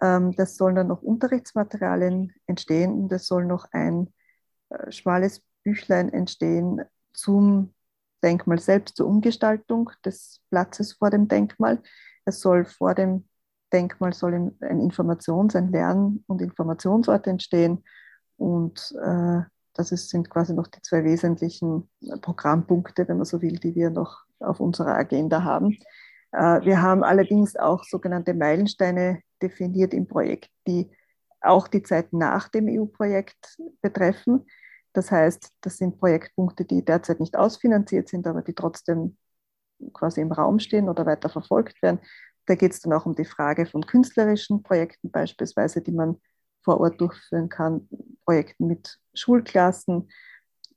Ähm, 0.00 0.32
das 0.36 0.56
sollen 0.56 0.76
dann 0.76 0.88
noch 0.88 1.02
Unterrichtsmaterialien 1.02 2.34
entstehen 2.46 2.92
und 2.92 3.12
es 3.12 3.26
soll 3.26 3.46
noch 3.46 3.66
ein 3.72 4.12
äh, 4.70 4.92
schmales 4.92 5.42
Büchlein 5.64 6.12
entstehen 6.12 6.82
zum 7.12 7.74
Denkmal 8.22 8.58
selbst, 8.58 8.96
zur 8.96 9.06
Umgestaltung 9.06 9.90
des 10.04 10.40
Platzes 10.50 10.92
vor 10.92 11.10
dem 11.10 11.26
Denkmal. 11.26 11.82
Es 12.24 12.40
soll 12.40 12.64
vor 12.64 12.94
dem 12.94 13.24
Denkmal 13.72 14.12
soll 14.12 14.34
ein 14.60 14.80
Informations-, 14.80 15.56
ein 15.56 15.72
Lern- 15.72 16.22
und 16.26 16.42
Informationsort 16.42 17.26
entstehen 17.26 17.82
und 18.42 18.92
äh, 19.00 19.42
das 19.72 19.92
ist, 19.92 20.10
sind 20.10 20.28
quasi 20.28 20.52
noch 20.52 20.66
die 20.66 20.82
zwei 20.82 21.04
wesentlichen 21.04 21.88
Programmpunkte, 22.22 23.06
wenn 23.06 23.18
man 23.18 23.24
so 23.24 23.40
will, 23.40 23.56
die 23.56 23.76
wir 23.76 23.90
noch 23.90 24.24
auf 24.40 24.58
unserer 24.58 24.96
Agenda 24.96 25.44
haben. 25.44 25.78
Äh, 26.32 26.64
wir 26.64 26.82
haben 26.82 27.04
allerdings 27.04 27.54
auch 27.54 27.84
sogenannte 27.84 28.34
Meilensteine 28.34 29.22
definiert 29.40 29.94
im 29.94 30.08
Projekt, 30.08 30.50
die 30.66 30.90
auch 31.40 31.68
die 31.68 31.84
Zeit 31.84 32.12
nach 32.12 32.48
dem 32.48 32.66
EU-Projekt 32.66 33.58
betreffen. 33.80 34.44
Das 34.92 35.12
heißt, 35.12 35.50
das 35.60 35.78
sind 35.78 35.98
Projektpunkte, 35.98 36.64
die 36.64 36.84
derzeit 36.84 37.20
nicht 37.20 37.36
ausfinanziert 37.36 38.08
sind, 38.08 38.26
aber 38.26 38.42
die 38.42 38.54
trotzdem 38.54 39.16
quasi 39.92 40.20
im 40.20 40.32
Raum 40.32 40.58
stehen 40.58 40.88
oder 40.88 41.06
weiter 41.06 41.28
verfolgt 41.28 41.80
werden. 41.80 42.00
Da 42.46 42.56
geht 42.56 42.72
es 42.72 42.80
dann 42.80 42.92
auch 42.92 43.06
um 43.06 43.14
die 43.14 43.24
Frage 43.24 43.66
von 43.66 43.86
künstlerischen 43.86 44.64
Projekten 44.64 45.12
beispielsweise, 45.12 45.80
die 45.80 45.92
man 45.92 46.20
vor 46.64 46.80
Ort 46.80 47.00
durchführen 47.00 47.48
kann, 47.48 47.88
Projekten 48.32 48.66
mit 48.66 48.98
Schulklassen, 49.12 50.10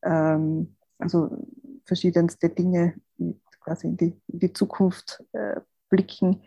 ähm, 0.04 0.76
also 1.00 1.48
verschiedenste 1.86 2.50
Dinge, 2.50 2.96
die 3.18 3.39
quasi 3.62 3.88
in 3.88 3.96
die, 3.96 4.22
in 4.28 4.39
die 4.39 4.52
Zukunft 4.52 5.24
äh, 5.32 5.62
blicken, 5.89 6.44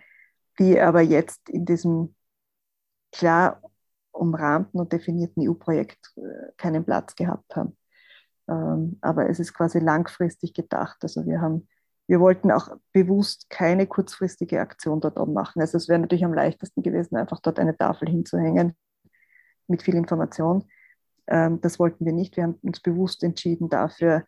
die 0.59 0.79
aber 0.79 1.01
jetzt 1.01 1.49
in 1.49 1.65
diesem 1.65 2.15
klar 3.11 3.63
umrahmten 4.13 4.81
und 4.81 4.93
definierten 4.93 5.49
EU-Projekt 5.49 6.13
äh, 6.17 6.53
keinen 6.59 6.85
Platz 6.85 7.15
gehabt 7.15 7.57
haben. 7.57 7.75
Ähm, 8.49 8.99
aber 9.01 9.31
es 9.31 9.41
ist 9.41 9.55
quasi 9.55 9.79
langfristig 9.79 10.53
gedacht. 10.53 10.99
Also 11.01 11.25
wir 11.25 11.41
haben 11.41 11.69
wir 12.07 12.21
wollten 12.21 12.51
auch 12.51 12.69
bewusst 12.93 13.51
keine 13.51 13.87
kurzfristige 13.87 14.61
Aktion 14.61 15.01
dort 15.01 15.19
oben 15.19 15.35
machen. 15.35 15.61
Also 15.61 15.77
es 15.77 15.89
wäre 15.89 15.99
natürlich 15.99 16.25
am 16.25 16.33
leichtesten 16.33 16.83
gewesen, 16.83 17.17
einfach 17.17 17.41
dort 17.41 17.59
eine 17.59 17.77
Tafel 17.77 18.09
hinzuhängen 18.09 18.75
mit 19.69 19.83
viel 19.83 19.95
Information. 19.95 20.65
Ähm, 21.29 21.61
das 21.61 21.79
wollten 21.79 22.05
wir 22.05 22.13
nicht. 22.13 22.37
Wir 22.37 22.45
haben 22.45 22.59
uns 22.63 22.81
bewusst 22.81 23.23
entschieden, 23.23 23.69
dafür 23.69 24.25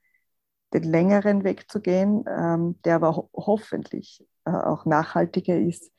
den 0.73 0.85
längeren 0.85 1.43
Weg 1.43 1.71
zu 1.71 1.81
gehen, 1.81 2.25
ähm, 2.29 2.77
der 2.85 2.97
aber 2.97 3.17
ho 3.17 3.31
hoffentlich 3.35 4.25
äh, 4.45 4.51
auch 4.51 4.85
nachhaltiger 4.87 5.59
ist, 5.59 5.91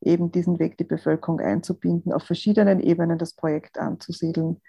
eben 0.00 0.30
diesen 0.30 0.58
Weg 0.58 0.76
die 0.76 0.84
Bevölkerung 0.84 1.40
einzubinden, 1.40 2.12
auf 2.12 2.24
verschiedenen 2.24 2.80
Ebenen 2.80 3.18
das 3.18 3.34
Projekt 3.34 3.78
anzusiedeln 3.78 4.60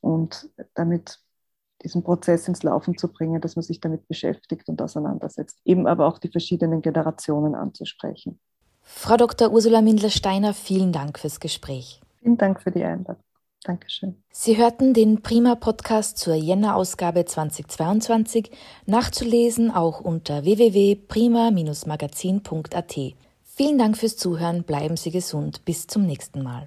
und 0.00 0.48
damit 0.74 1.18
diesen 1.82 2.02
Prozess 2.02 2.46
ins 2.48 2.62
Laufen 2.62 2.96
zu 2.96 3.08
bringen, 3.08 3.40
dass 3.40 3.56
man 3.56 3.62
sich 3.62 3.80
damit 3.80 4.06
beschäftigt 4.08 4.68
und 4.68 4.80
auseinandersetzt, 4.80 5.58
eben 5.64 5.86
aber 5.86 6.06
auch 6.06 6.18
die 6.18 6.28
verschiedenen 6.28 6.80
Generationen 6.80 7.54
anzusprechen. 7.54 8.38
Frau 8.82 9.16
Dr. 9.16 9.50
Ursula 9.50 9.82
Mindler-Steiner, 9.82 10.54
vielen 10.54 10.92
Dank 10.92 11.18
fürs 11.18 11.40
Gespräch. 11.40 12.00
Vielen 12.20 12.36
Dank 12.36 12.60
für 12.60 12.70
die 12.70 12.84
Einladung. 12.84 13.22
Dankeschön. 13.64 14.22
Sie 14.30 14.56
hörten 14.56 14.94
den 14.94 15.22
Prima-Podcast 15.22 16.18
zur 16.18 16.34
Jänner-Ausgabe 16.34 17.24
2022, 17.24 18.50
nachzulesen 18.86 19.70
auch 19.70 20.00
unter 20.00 20.44
www.prima-magazin.at. 20.44 22.98
Vielen 23.42 23.78
Dank 23.78 23.96
fürs 23.96 24.16
Zuhören, 24.16 24.64
bleiben 24.64 24.96
Sie 24.96 25.10
gesund, 25.10 25.64
bis 25.64 25.86
zum 25.86 26.06
nächsten 26.06 26.42
Mal. 26.42 26.66